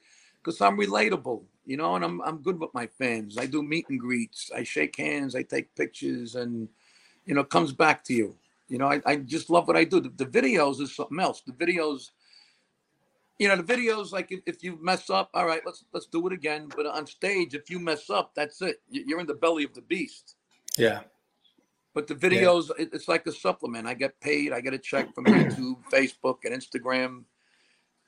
[0.43, 1.45] because I'm relatable.
[1.67, 3.37] You know, and I'm I'm good with my fans.
[3.37, 4.49] I do meet and greets.
[4.55, 5.35] I shake hands.
[5.35, 6.69] I take pictures, and
[7.25, 8.35] you know, it comes back to you.
[8.69, 9.99] You know, I, I just love what I do.
[9.99, 11.41] The, the videos is something else.
[11.41, 12.11] The videos,
[13.37, 16.25] you know, the videos like if, if you mess up, all right, let's let's do
[16.27, 16.69] it again.
[16.75, 18.81] But on stage, if you mess up, that's it.
[18.89, 20.35] You- You're in the belly of the beast.
[20.77, 21.01] Yeah.
[21.93, 23.87] But the videos, it- it's like a supplement.
[23.87, 24.53] I get paid.
[24.53, 27.23] I get a check from YouTube, Facebook, and Instagram,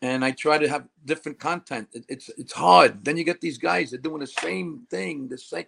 [0.02, 1.90] and I try to have different content.
[1.94, 3.06] It, it's it's hard.
[3.06, 5.66] Then you get these guys that are doing the same thing, the same,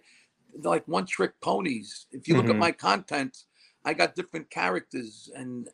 [0.58, 2.06] they're like one trick ponies.
[2.12, 2.50] If you look Mhm.
[2.52, 3.44] at my content,
[3.84, 5.68] I got different characters and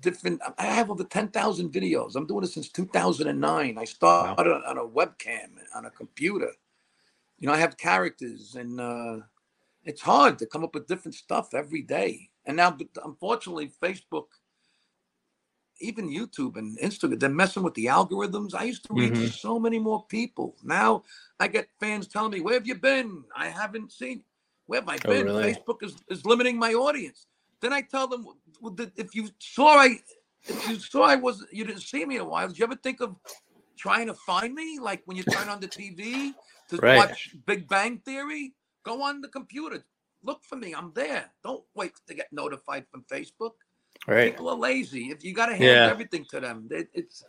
[0.00, 0.42] different.
[0.58, 2.16] I have over ten thousand videos.
[2.16, 3.78] I'm doing it since 2009.
[3.78, 6.52] I started on a webcam on a computer.
[7.40, 8.80] You know, I have characters and.
[8.80, 9.18] uh
[9.84, 12.28] it's hard to come up with different stuff every day.
[12.46, 14.26] And now, but unfortunately, Facebook,
[15.80, 18.54] even YouTube and Instagram, they're messing with the algorithms.
[18.54, 19.32] I used to reach Mhm.
[19.32, 20.56] so many more people.
[20.62, 21.04] Now
[21.38, 23.24] I get fans telling me, "Where have you been?
[23.34, 24.24] I haven't seen.
[24.66, 25.26] Where have I Oh, been?
[25.26, 25.54] really?
[25.54, 27.26] Facebook is, is limiting my audience."
[27.60, 28.26] Then I tell them,
[28.96, 30.02] if you saw I,
[30.48, 32.48] if you saw I was, you didn't see me in a while.
[32.48, 33.16] Did you ever think of
[33.76, 34.78] trying to find me?
[34.78, 36.34] Like when you turn on the TV
[36.68, 36.96] to Right.
[36.96, 39.84] watch Big Bang Theory, go on the computer,
[40.22, 40.74] look for me.
[40.74, 41.32] I'm there.
[41.42, 43.52] Don't wait to get notified from Facebook.
[44.06, 44.32] Right.
[44.32, 45.10] People are lazy.
[45.10, 45.88] If you got to hand Yeah.
[45.90, 47.24] everything to them, it, it's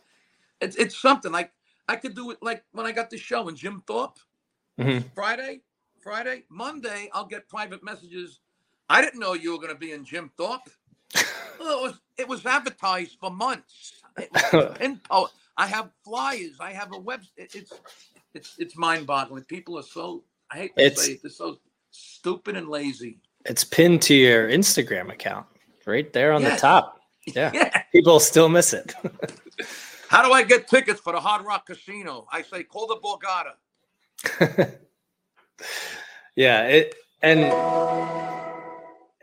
[0.62, 1.52] it's it's something like
[1.88, 4.20] I could do it like when I got the show in Jim Thorpe.
[4.80, 5.04] Mhm.
[5.16, 5.62] Friday,
[6.00, 8.40] Friday, Monday, I'll get private messages.
[8.90, 10.70] I didn't know you were going to be in Jim Thorpe.
[11.60, 13.94] Well, it was it was advertised for months.
[14.20, 16.58] It was pin po- I have flyers.
[16.60, 17.22] I have a web.
[17.36, 17.74] it- it's
[18.36, 19.44] it's it's mind boggling.
[19.46, 20.24] People are so.
[20.52, 21.24] I hate to It's- say it.
[21.24, 21.58] They're so
[21.90, 23.20] stupid and lazy.
[23.46, 25.48] It's pinned to your Instagram account
[25.88, 27.00] right there on the top.
[27.26, 27.52] Yeah.
[27.54, 27.84] Yeah.
[27.92, 28.94] People still miss it.
[30.10, 32.26] How do I get tickets for the Hard Rock Casino?
[32.32, 33.56] I say call the Borgata.
[36.36, 37.44] yeah it and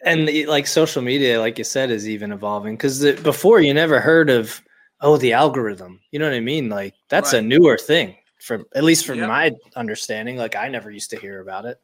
[0.05, 4.01] and the, like social media like you said is even evolving because before you never
[4.01, 4.61] heard of
[5.01, 8.85] oh the algorithm you know what i mean like that's a newer thing from at
[8.85, 9.29] least from Yep.
[9.29, 11.81] my understanding like i never used to hear about it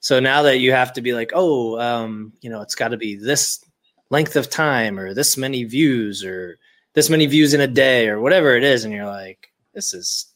[0.00, 2.96] so now that you have to be like oh um you know it's got to
[2.96, 3.64] be this
[4.10, 6.58] length of time or this many views or
[6.94, 10.32] this many views in a day or whatever it is and you're like this is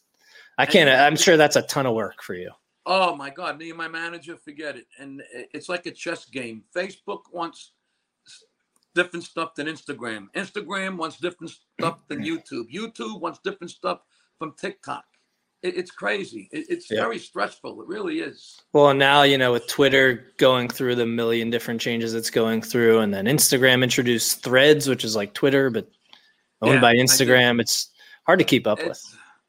[0.59, 2.51] i can't i'm sure that's a ton of work for you
[2.87, 4.87] Oh my God, me and my manager, forget it.
[4.99, 6.65] And it's like a chess game.
[6.75, 7.73] Facebook wants
[8.95, 10.27] different stuff than Instagram.
[10.35, 12.65] Instagram wants different stuff than YouTube.
[12.73, 14.01] YouTube wants different stuff
[14.39, 15.05] from TikTok.
[15.63, 16.49] It, it's crazy.
[16.53, 17.01] It, it's Yeah.
[17.01, 17.81] very stressful.
[17.83, 18.61] It really is.
[18.73, 23.01] Well, now you know with Twitter going through the million different changes it's going through,
[23.01, 25.89] and then Instagram introduced Threads, which is like Twitter but
[26.63, 27.61] owned Yeah, by Instagram.
[27.61, 27.91] It's
[28.25, 29.03] hard to keep up with.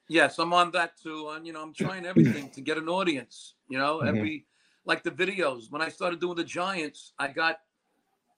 [0.07, 1.29] Yes, I'm on that too.
[1.29, 3.55] And you know, I'm trying everything to get an audience.
[3.69, 4.07] You know, Mhm.
[4.07, 4.45] every
[4.85, 5.71] like the videos.
[5.71, 7.59] When I started doing the Giants, I got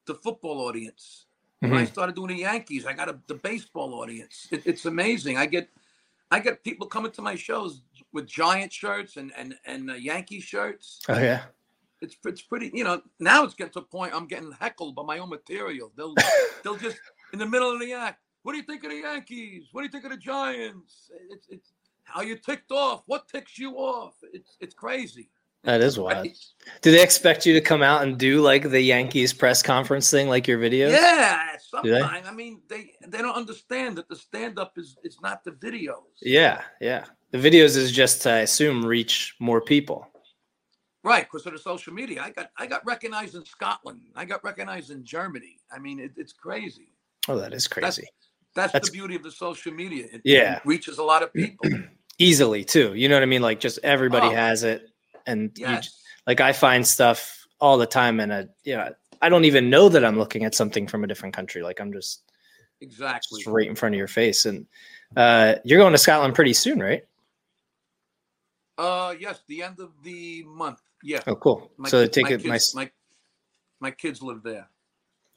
[0.06, 1.26] the football audience.
[1.62, 1.88] When I Mhm.
[1.88, 4.48] started doing the Yankees, I got a, the baseball audience.
[4.52, 5.38] It, it's amazing.
[5.38, 5.70] I get
[6.34, 10.40] I get people coming to my shows with Giant shirts and and and uh, Yankee
[10.40, 11.00] shirts.
[11.08, 11.44] Oh yeah,
[12.02, 12.72] It's it's pretty.
[12.74, 15.92] You know, now it's getting to a point I'm getting heckled by my own material.
[15.96, 16.16] They'll
[16.64, 16.98] they'll just
[17.34, 18.20] in the middle of the act.
[18.42, 19.70] What do you think of the Yankees?
[19.72, 21.12] What do you think of the Giants?
[21.30, 21.74] It's it's
[22.06, 23.04] how you ticked off.
[23.06, 24.16] What ticks you off?
[24.34, 25.30] It's it's crazy.
[25.64, 26.26] That is wild.
[26.28, 26.38] Right?
[26.82, 30.28] Do they expect you to come out and do like the Yankees press conference thing,
[30.30, 30.92] like your videos?
[30.92, 32.28] Yeah, sometimes.
[32.28, 36.04] I mean, they they don't understand that the stand up is it's not the videos.
[36.22, 37.06] Yeah, yeah.
[37.32, 40.08] The videos is just to, I assume, reach more people.
[41.04, 42.22] Right, because of the social media.
[42.24, 44.02] I got I got recognized in Scotland.
[44.16, 45.60] I got recognized in Germany.
[45.74, 46.94] I mean, it, it's crazy.
[47.28, 48.08] Oh, that is crazy.
[48.56, 50.06] That's, That's- the beauty of the social media.
[50.14, 50.58] It, Yeah.
[50.58, 51.70] it reaches a lot of people.
[52.20, 52.94] Easily too.
[52.94, 53.42] You know what I mean?
[53.42, 54.32] Like just everybody Oh.
[54.36, 54.88] has it,
[55.26, 55.68] and you
[56.28, 59.90] like I find stuff all the time, and I, you know, I don't even know
[59.90, 61.62] that I'm looking at something from a different country.
[61.64, 62.24] Like I'm just,
[62.82, 63.40] Exactly.
[63.40, 64.66] just right in front of your face, and
[65.16, 67.04] uh, you're going to Scotland pretty soon, right?
[68.78, 70.82] Uh, yes, the end of the month.
[71.04, 71.20] Yeah.
[71.28, 71.72] Oh, cool.
[71.78, 72.76] My so kid- take my it kids.
[72.76, 72.92] My,
[73.80, 74.68] my kids live there.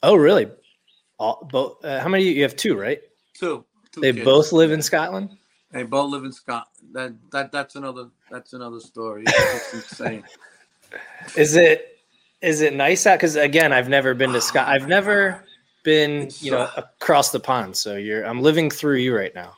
[0.02, 0.46] Oh, really?
[1.18, 1.84] All both?
[1.84, 2.24] Uh, how many?
[2.24, 3.00] You have two, right?
[3.34, 3.64] Two.
[3.92, 4.24] two They kids.
[4.24, 5.30] both live in Scotland.
[5.72, 6.92] They both live in Scotland.
[6.92, 9.24] That that that's another that's another story.
[9.26, 10.24] It's insane.
[11.36, 11.98] Is it
[12.40, 13.18] is it nice out?
[13.18, 14.68] Because again, I've never been to Scott.
[14.68, 15.44] I've never
[15.82, 17.76] been, you know, across the pond.
[17.76, 19.54] So you're, I'm living through you right now.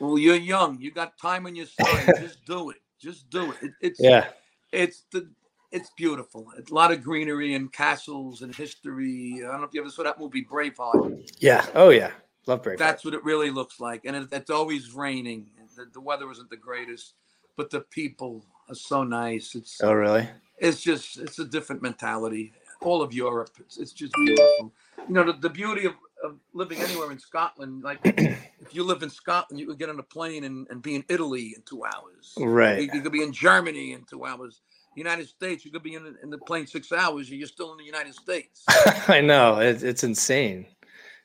[0.00, 0.80] Well, you're young.
[0.80, 2.14] You got time on your side.
[2.20, 2.78] Just do it.
[3.00, 3.56] Just do it.
[3.62, 4.28] it it's Yeah.
[4.72, 5.30] it's the
[5.70, 6.46] it's beautiful.
[6.56, 9.42] It's a lot of greenery and castles and history.
[9.44, 11.30] I don't know if you ever saw that movie Braveheart.
[11.38, 11.66] Yeah.
[11.74, 12.12] Oh yeah.
[12.46, 12.78] Love Brave.
[12.78, 14.04] That's what it really looks like.
[14.04, 15.46] And it, it's always raining.
[15.76, 17.14] The, the weather isn't the greatest,
[17.56, 19.54] but the people are so nice.
[19.54, 20.28] It's oh really?
[20.58, 22.52] it's just it's a different mentality.
[22.80, 24.72] All of Europe, it's, it's just beautiful.
[25.08, 29.02] You know, the, the beauty of, of living anywhere in Scotland, like if you live
[29.02, 31.84] in Scotland, you could get on a plane and, and be in Italy in two
[31.84, 32.34] hours.
[32.36, 32.82] Right.
[32.82, 34.60] You, you could be in Germany in two hours.
[34.96, 37.30] United States, you could be in, in the plane six hours.
[37.30, 38.64] You're still in the United States.
[39.08, 40.66] I know it's it's insane,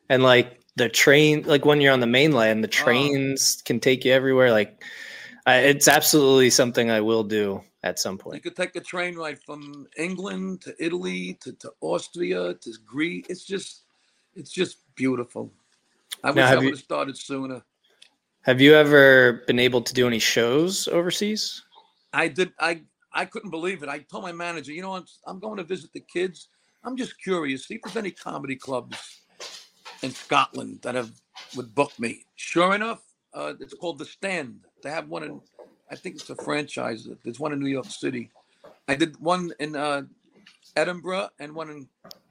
[0.09, 2.71] and like the train, like when you're on the mainland, the oh.
[2.71, 4.51] trains can take you everywhere.
[4.51, 4.83] Like,
[5.45, 9.15] I, it's absolutely something I will do at some point You could take a train
[9.15, 13.25] ride from England to Italy to, to Austria to Greece.
[13.29, 13.83] It's just,
[14.35, 15.51] it's just beautiful.
[16.23, 17.61] I wish I would have started sooner.
[18.43, 21.61] Have you ever been able to do any shows overseas?
[22.13, 22.51] I did.
[22.59, 22.81] I
[23.13, 23.89] I couldn't believe it.
[23.89, 26.47] I told my manager, you know, I'm, I'm going to visit the kids.
[26.83, 29.18] I'm just curious, see if there's any comedy clubs
[30.01, 31.11] in Scotland that have
[31.55, 32.25] would book me.
[32.35, 33.01] Sure enough,
[33.33, 34.59] uh, it's called the Stand.
[34.83, 35.41] They have one in,
[35.91, 37.07] I think it's a franchise.
[37.23, 38.31] There's one in New York City.
[38.87, 40.03] I did one in uh,
[40.75, 41.87] Edinburgh and one in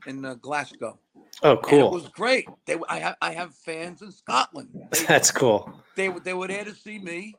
[0.07, 0.99] in uh, Glasgow.
[1.43, 2.49] Oh, And it was great.
[2.67, 4.69] They, I have, I have fans in Scotland.
[4.93, 5.73] They, That's cool.
[5.97, 7.35] they were they were there to see me.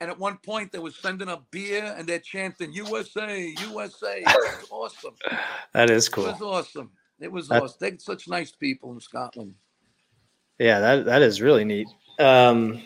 [0.00, 4.22] And at one point, they were sending up beer and they're chanting USA, USA.
[4.26, 5.14] Was awesome.
[5.72, 6.24] That is It cool.
[6.24, 6.90] was awesome.
[7.20, 7.76] It was That- awesome.
[7.80, 9.54] They're such nice people in Scotland.
[10.58, 11.86] Yeah, that that is really neat.
[12.18, 12.82] Um,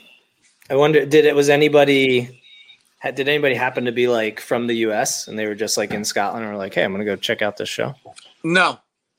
[0.68, 2.36] I wonder, did it was anybody?
[2.98, 5.26] had- Did anybody happen to be like from the U.S.
[5.28, 7.40] and they were just like in Scotland and were like, "Hey, I'm gonna go check
[7.42, 7.94] out this show"?
[8.44, 8.78] No,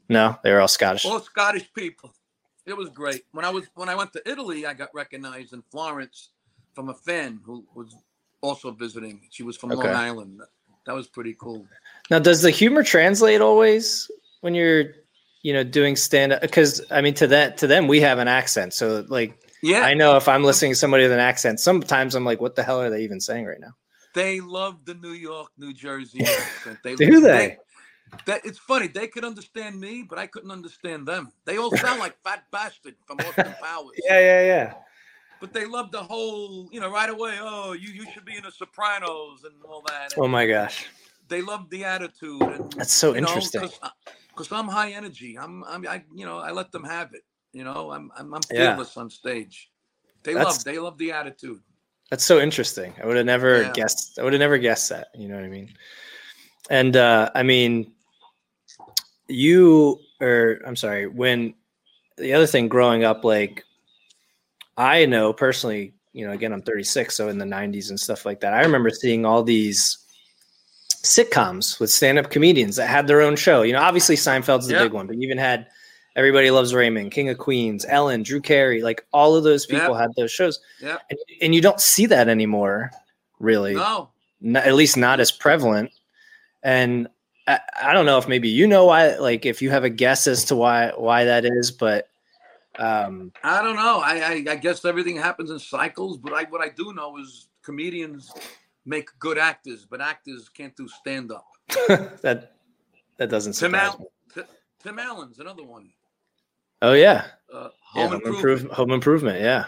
[0.09, 1.05] No, they were all Scottish.
[1.05, 2.13] all Scottish people.
[2.65, 3.23] It was great.
[3.31, 6.29] When I was when I went to Italy, I got recognized in Florence
[6.75, 7.95] from a fan who was
[8.41, 9.27] also visiting.
[9.31, 9.87] She was from Okay.
[9.87, 10.41] Long Island.
[10.85, 11.65] That was pretty cool.
[12.09, 14.09] Now, does the humor translate always
[14.41, 14.93] when you're,
[15.43, 16.41] you know, doing stand up?
[16.41, 19.93] Because I mean, to that to them, we have an accent, so like Yeah, I
[19.93, 22.81] know if I'm listening to somebody with an accent, sometimes I'm like, what the hell
[22.81, 23.73] are they even saying right now?
[24.13, 26.79] they love the New York, New Jersey accent.
[26.83, 27.57] They, Do they?
[28.25, 28.87] That it's funny.
[28.87, 31.31] They could understand me, but I couldn't understand them.
[31.45, 33.97] They all sound like Fat Bastard from Austin Powers.
[34.05, 34.73] Yeah, yeah, yeah.
[35.39, 37.37] But they love the whole, you know, right away.
[37.39, 40.09] Oh, you you should be in the Sopranos and all that.
[40.17, 40.87] Oh my gosh,
[41.29, 42.41] They love the attitude.
[42.41, 43.69] And, that's so you know, interesting.
[44.41, 45.37] Because I'm high energy.
[45.37, 47.21] I'm I'm I you know I let them have it.
[47.53, 48.71] You know I'm I'm, I'm Yeah.
[48.71, 49.69] fearless on stage.
[50.23, 51.61] They That's- love they love the attitude.
[52.09, 52.93] That's so interesting.
[53.01, 53.71] I would have never Yeah.
[53.73, 54.19] guessed.
[54.19, 55.09] I would have never guessed that.
[55.15, 55.73] You know what I mean?
[56.69, 57.93] And uh, I mean,
[59.27, 61.07] you or I'm sorry.
[61.07, 61.53] When
[62.17, 63.63] the other thing growing up, like
[64.77, 68.39] I know personally, you know, again, I'm 36, so in the 90s and stuff like
[68.41, 68.53] that.
[68.53, 70.00] I remember seeing all these
[71.03, 73.63] sitcoms with stand-up comedians that had their own show.
[73.63, 74.83] You know, obviously Seinfeld's the Yeah.
[74.83, 75.67] big one, but you even had
[76.15, 80.11] Everybody Loves Raymond, King of Queens, Ellen, Drew Carey, like all of those people had
[80.17, 80.59] those shows.
[80.81, 80.97] Yeah.
[81.09, 82.91] And, and you don't see that anymore,
[83.39, 83.75] really.
[83.75, 84.09] No.
[84.43, 85.89] N- at least not as prevalent.
[86.63, 87.07] And
[87.47, 90.27] I, I don't know if maybe you know why, like if you have a guess
[90.27, 92.09] as to why why that is, but
[92.77, 93.99] um, I don't know.
[93.99, 94.15] I,
[94.47, 98.31] I I guess everything happens in cycles, but I what I do know is comedians
[98.85, 101.45] make good actors, but actors can't do stand up.
[102.21, 102.53] that
[103.17, 104.05] that doesn't Tim, surprise Al- me.
[104.33, 104.41] T-
[104.83, 105.89] Tim Allen's another one.
[106.81, 109.41] Oh yeah, Uh, yeah, Home home, Improvement, Improve- home improvement.
[109.41, 109.65] Yeah,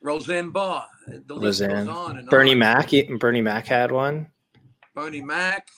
[0.00, 0.86] Roseanne Barr.
[1.06, 2.58] The list Roseanne, goes on and Bernie on.
[2.58, 2.90] Mac.
[3.18, 4.26] Bernie Mac had one.
[4.94, 5.68] Bernie Mac.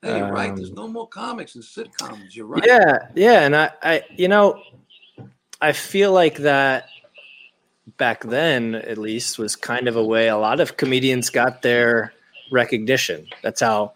[0.00, 0.54] Hey, you're right.
[0.54, 2.34] There's Um, no more comics and sitcoms.
[2.34, 2.64] You're right.
[2.66, 4.60] Yeah, yeah, and I, I, you know,
[5.60, 6.88] I feel like that
[7.96, 12.12] back then, at least, was kind of a way a lot of comedians got their
[12.50, 13.26] recognition.
[13.42, 13.92] That's how,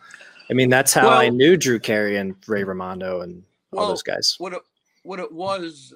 [0.50, 4.02] I mean, that's how I knew Drew Carey and Ray Romano and all Well, those
[4.02, 4.36] guys.
[4.38, 4.62] What it,
[5.02, 5.94] what it was,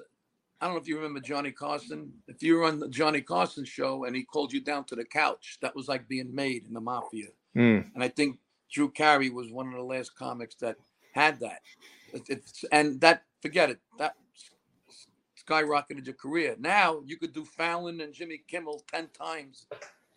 [0.59, 2.13] I don't know if you remember Johnny Carson.
[2.27, 5.05] If you were on the Johnny Carson show and he called you down to the
[5.05, 7.27] couch, that was like being made in the mafia.
[7.55, 8.37] Mm, And I think
[8.71, 10.77] Drew Carey was one of the last comics that
[11.13, 11.61] had that.
[12.13, 13.79] It, and that forget it.
[13.97, 14.15] That
[15.45, 16.55] skyrocketed your career.
[16.59, 19.65] Now you could do Fallon and Jimmy Kimmel ten times.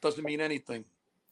[0.00, 0.84] Doesn't mean anything.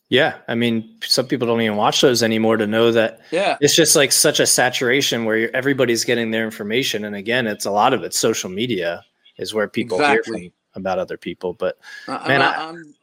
[0.08, 3.56] yeah, I mean, some people don't even watch those anymore to know that Yeah.
[3.60, 7.04] it's just like such a saturation where you're, everybody's getting their information.
[7.04, 8.12] And again, it's a lot of it.
[8.14, 9.04] Social media
[9.38, 11.52] is where people hear from about other people.
[11.54, 11.78] But
[12.08, 12.94] uh, I, Man, I'm, I- I'm,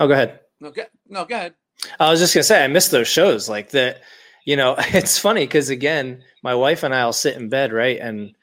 [0.00, 0.40] oh, go ahead.
[0.60, 1.54] no, go, no, go ahead.
[2.00, 3.48] I was just gonna say I miss those shows.
[3.48, 4.00] Like that,
[4.44, 8.34] you know, it's funny because again, my wife and I'll sit in bed, right, and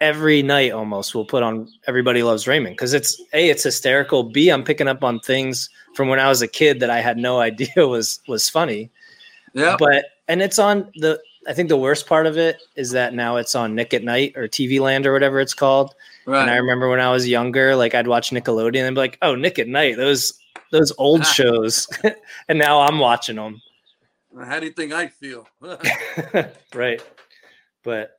[0.00, 4.24] every night almost we'll put on Everybody Loves Raymond because it's a it's hysterical.
[4.24, 7.16] B I'm picking up on things from when I was a kid that I had
[7.16, 8.90] no idea was was funny.
[9.54, 9.76] Yeah.
[9.78, 11.20] But and it's on the.
[11.46, 14.36] I think the worst part of it is that now it's on Nick at Nite
[14.36, 15.94] or TV Land or whatever it's called.
[16.26, 16.42] Right.
[16.42, 19.34] And I remember when I was younger, like I'd watch Nickelodeon and be like, "Oh,
[19.34, 20.38] Nick at Nite, those
[20.72, 21.88] those old shows,"
[22.48, 23.62] and now I'm watching them.
[24.38, 25.48] How do you think I feel?
[26.74, 27.02] right,
[27.82, 28.17] but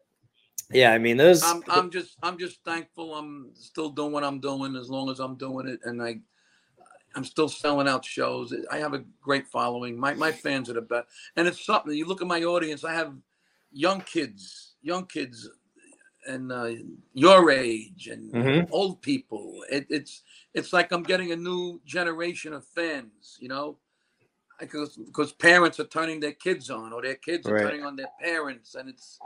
[0.72, 1.44] yeah, I mean those.
[1.44, 5.20] I'm I'm just I'm just thankful I'm still doing what I'm doing as long as
[5.20, 6.20] I'm doing it and I
[7.16, 8.54] I'm still selling out shows.
[8.72, 10.00] I have a great following.
[10.00, 11.08] My my fans are the best.
[11.36, 13.14] And it's something you look at my audience, I have
[13.72, 15.50] young kids, young kids
[16.28, 16.72] and uh,
[17.14, 18.68] your age and Mhm.
[18.72, 19.64] old people.
[19.72, 23.78] It, it's it's like I'm getting a new generation of fans, you know?
[24.60, 27.64] Because because parents are turning their kids on or their kids are Right.
[27.64, 29.20] turning on their parents and it's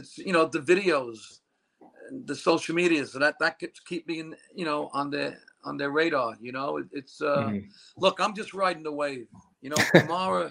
[0.00, 1.18] it's you know the videos
[2.26, 5.76] the social media so that that keeps keep me in you know on their on
[5.76, 7.64] their radar you know it, it's uh Mhm.
[8.00, 9.26] look i'm just riding the wave
[9.62, 10.50] you know tomorrow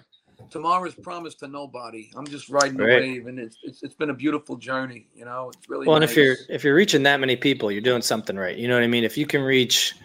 [0.50, 3.02] tomorrow's promised to nobody i'm just riding the Right.
[3.02, 6.06] wave and it's, it's it's been a beautiful journey you know it's really well, and
[6.06, 8.58] if you're if you're reaching that many people, you're doing something right.
[8.58, 9.04] You know what I mean?
[9.04, 9.96] If you can reach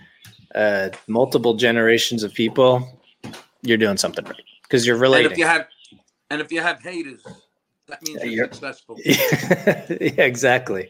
[0.55, 3.01] uh, multiple generations of people,
[3.63, 5.67] you're doing something right because you're and if you have
[6.31, 7.23] and if you have haters
[7.89, 8.97] that means Yeah, you're, successful.
[9.05, 10.83] Yeah, exactly.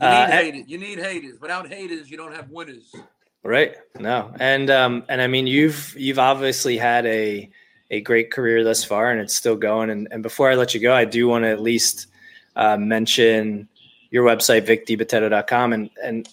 [0.00, 0.64] You need Uh, haters.
[0.68, 1.40] You need haters.
[1.40, 2.94] Without haters you don't have winners.
[3.42, 3.76] Right.
[3.98, 4.32] No.
[4.40, 7.50] And um and I mean you've you've obviously had a
[7.90, 9.90] a great career thus far and it's still going.
[9.90, 12.08] And, and before I let you go I do want to at least
[12.56, 13.68] uh, mention
[14.10, 16.28] your website vicdibitetto.com and and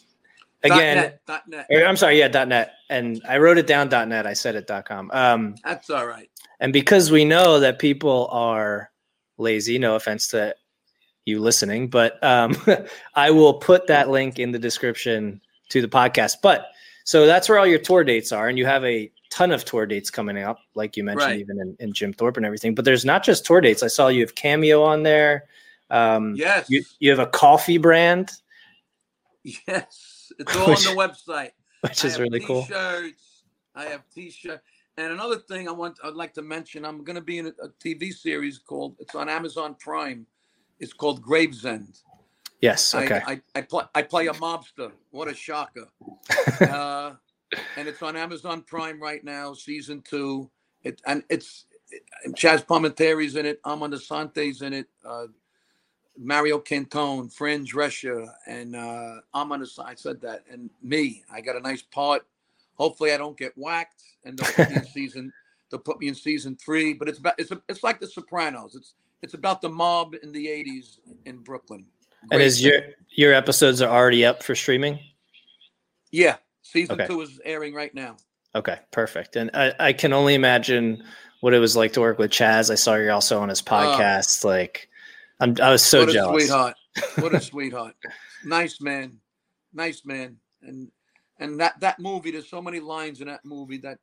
[0.64, 1.68] again dot net, dot net.
[1.70, 2.74] or, I'm sorry yeah dot .net.
[2.90, 4.26] And I wrote it down dot .net.
[4.26, 5.12] I said it dot .com.
[5.14, 6.30] Um that's all right.
[6.60, 8.90] and because we know that people are
[9.44, 10.56] lazy no offense to
[11.26, 12.56] you listening but um
[13.16, 16.68] I will put that link in the description to the podcast but
[17.06, 19.86] so that's where all your tour dates are, and you have a ton of tour
[19.86, 21.40] dates coming up, like you mentioned, Right.
[21.42, 22.74] even in, in Jim Thorpe and everything.
[22.76, 23.84] But there's not just tour dates.
[23.84, 25.50] I saw you have Cameo on there.
[25.90, 28.32] Um, yes you, you have a coffee brand,
[29.44, 31.52] Yes, it's all Which- on the website.
[31.82, 32.62] which I is really cool.
[32.64, 33.44] T-shirts.
[33.76, 34.62] I have T-shirt.
[34.98, 37.54] And another thing I want, I'd like to mention, I'm going to be in a,
[37.64, 38.96] a TV series called.
[39.00, 40.28] It's on Amazon Prime.
[40.80, 42.00] It's called Gravesend.
[42.62, 42.94] Yes.
[42.94, 43.22] Okay.
[43.26, 44.92] I, I, I play I play a mobster.
[45.12, 45.88] What a shocker!
[46.62, 47.14] uh,
[47.76, 50.50] and it's on Amazon Prime right now, season two.
[50.84, 51.66] It and it's
[52.30, 53.60] Chazz Palminteri's in it.
[53.66, 54.88] Amanda Sante's in it.
[55.06, 55.26] Uh,
[56.18, 59.66] Mario Cantone, Fran Drescher, and uh, Amanda.
[59.66, 61.24] Sa- I said that, and me.
[61.32, 62.26] I got a nice part.
[62.76, 65.34] Hopefully, I don't get whacked, and they'll put me in season.
[65.70, 66.94] They'll put me in season three.
[66.94, 68.76] But it's about it's a, it's like The Sopranos.
[68.76, 71.86] It's it's about the mob in the '80s in Brooklyn.
[72.32, 75.00] and is Great your your episodes are already up for streaming?
[76.12, 77.08] Yeah, Season Okay.
[77.08, 78.18] two is airing right now.
[78.56, 79.36] Okay, perfect.
[79.36, 81.04] And I, I can only imagine
[81.42, 82.72] what it was like to work with Chazz.
[82.72, 83.98] I saw you're also on his ah.
[83.98, 84.44] podcast.
[84.46, 84.90] like,
[85.40, 86.32] I'm I was so jealous.
[86.32, 86.76] what a sweetheart!
[87.20, 87.96] What a sweetheart!
[88.46, 89.20] Nice man,
[89.74, 90.38] nice man.
[90.62, 90.90] And
[91.44, 94.00] and that that movie, there's so many lines in that movie that,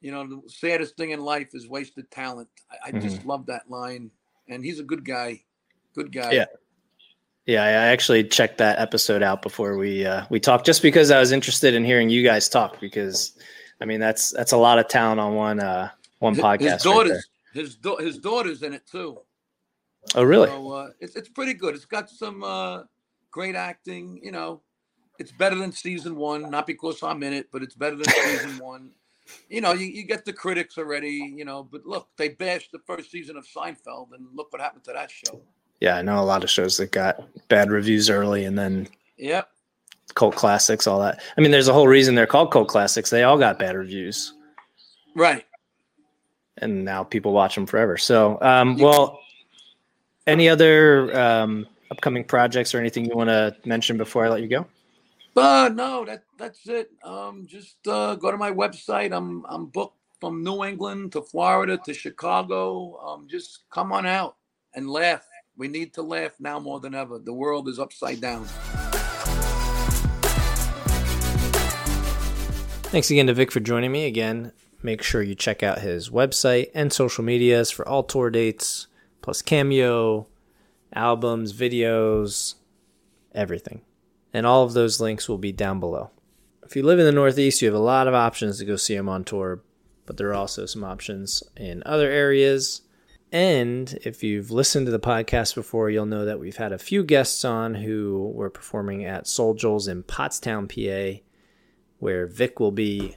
[0.00, 2.48] you know, the saddest thing in life is wasted talent.
[2.70, 3.00] I, I Mm-hmm.
[3.08, 4.10] just love that line.
[4.48, 5.42] And he's a good guy,
[5.94, 6.32] good guy.
[6.32, 6.46] Yeah.
[7.46, 11.18] Yeah, I actually checked that episode out before we uh, we talked, just because I
[11.18, 12.80] was interested in hearing you guys talk.
[12.80, 13.36] Because,
[13.80, 16.60] I mean, that's that's a lot of talent on one uh, one His- podcast.
[16.60, 19.18] His right daughters, his da- his daughters in it too.
[20.14, 20.46] oh, really?
[20.46, 21.74] So uh, it's it's pretty good.
[21.74, 22.84] It's got some uh,
[23.32, 24.20] great acting.
[24.22, 24.62] You know,
[25.18, 26.50] it's better than season one.
[26.50, 28.90] Not because I'm in it, but it's better than season one.
[29.48, 31.32] You know, you, you get the critics already.
[31.36, 34.84] You know, but look, they bashed the first season of Seinfeld, and look what happened
[34.84, 35.40] to that show.
[35.80, 38.88] Yeah, I know a lot of shows that got bad reviews early, and then
[39.18, 39.48] Yep.
[40.14, 41.20] cult classics, all that.
[41.36, 43.10] I mean, there's a whole reason they're called cult classics.
[43.10, 44.34] They all got bad reviews.
[45.14, 45.44] Right.
[46.58, 47.96] and now people watch them forever.
[47.96, 49.18] So, um, well,
[50.26, 54.48] any other um, upcoming projects or anything you want to mention before I let you
[54.48, 54.66] go?
[55.34, 56.90] But no, that that's it.
[57.02, 59.16] Um, just uh, go to my website.
[59.16, 62.98] I'm I'm booked from New England to Florida to Chicago.
[62.98, 64.36] Um, just come on out
[64.74, 65.26] and laugh.
[65.56, 67.18] We need to laugh now more than ever.
[67.18, 68.44] The world is upside down.
[72.92, 74.04] Thanks again to Vic for joining me.
[74.04, 74.52] Again,
[74.82, 78.86] make sure you check out his website and social medias for all tour dates,
[79.22, 80.26] plus cameo,
[80.94, 82.56] albums, videos,
[83.34, 83.80] everything.
[84.32, 86.10] And all of those links will be down below.
[86.64, 88.94] If you live in the Northeast, you have a lot of options to go see
[88.94, 89.62] him on tour,
[90.06, 92.82] but there are also some options in other areas.
[93.30, 97.02] And if you've listened to the podcast before, you'll know that we've had a few
[97.02, 101.22] guests on who were performing at Soul Joel's in Pottstown, PA,
[101.98, 103.16] where Vic will be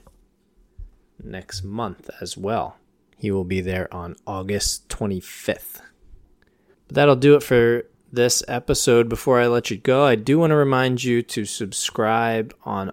[1.22, 2.76] next month as well.
[3.18, 5.80] He will be there on August 25th.
[6.88, 7.86] But that'll do it for
[8.16, 9.08] this episode.
[9.08, 12.90] Before I let you go, I do want to remind you to subscribe on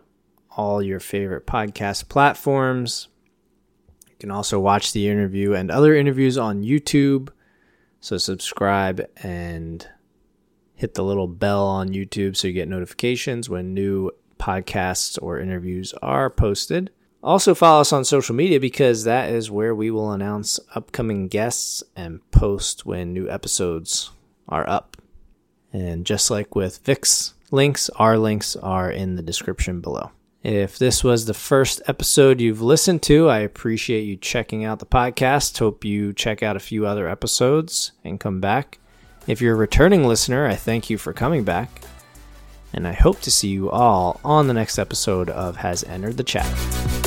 [0.52, 3.08] all your favorite podcast platforms.
[4.08, 7.30] You can also watch the interview and other interviews on YouTube.
[8.02, 9.88] So subscribe and
[10.76, 15.94] hit the little bell on YouTube so you get notifications when new podcasts or interviews
[16.02, 16.92] are posted.
[17.24, 21.82] Also, follow us on social media because that is where we will announce upcoming guests
[21.96, 24.12] and post when new episodes
[24.50, 24.93] are up.
[25.74, 30.12] And just like with Vic's links, our links are in the description below.
[30.44, 34.86] If this was the first episode you've listened to, I appreciate you checking out the
[34.86, 35.58] podcast.
[35.58, 38.80] Hope you check out a few other episodes and come back.
[39.26, 41.82] If you're a returning listener, I thank you for coming back.
[42.74, 46.24] And I hope to see you all on the next episode of Has Entered the
[46.24, 47.03] Chat.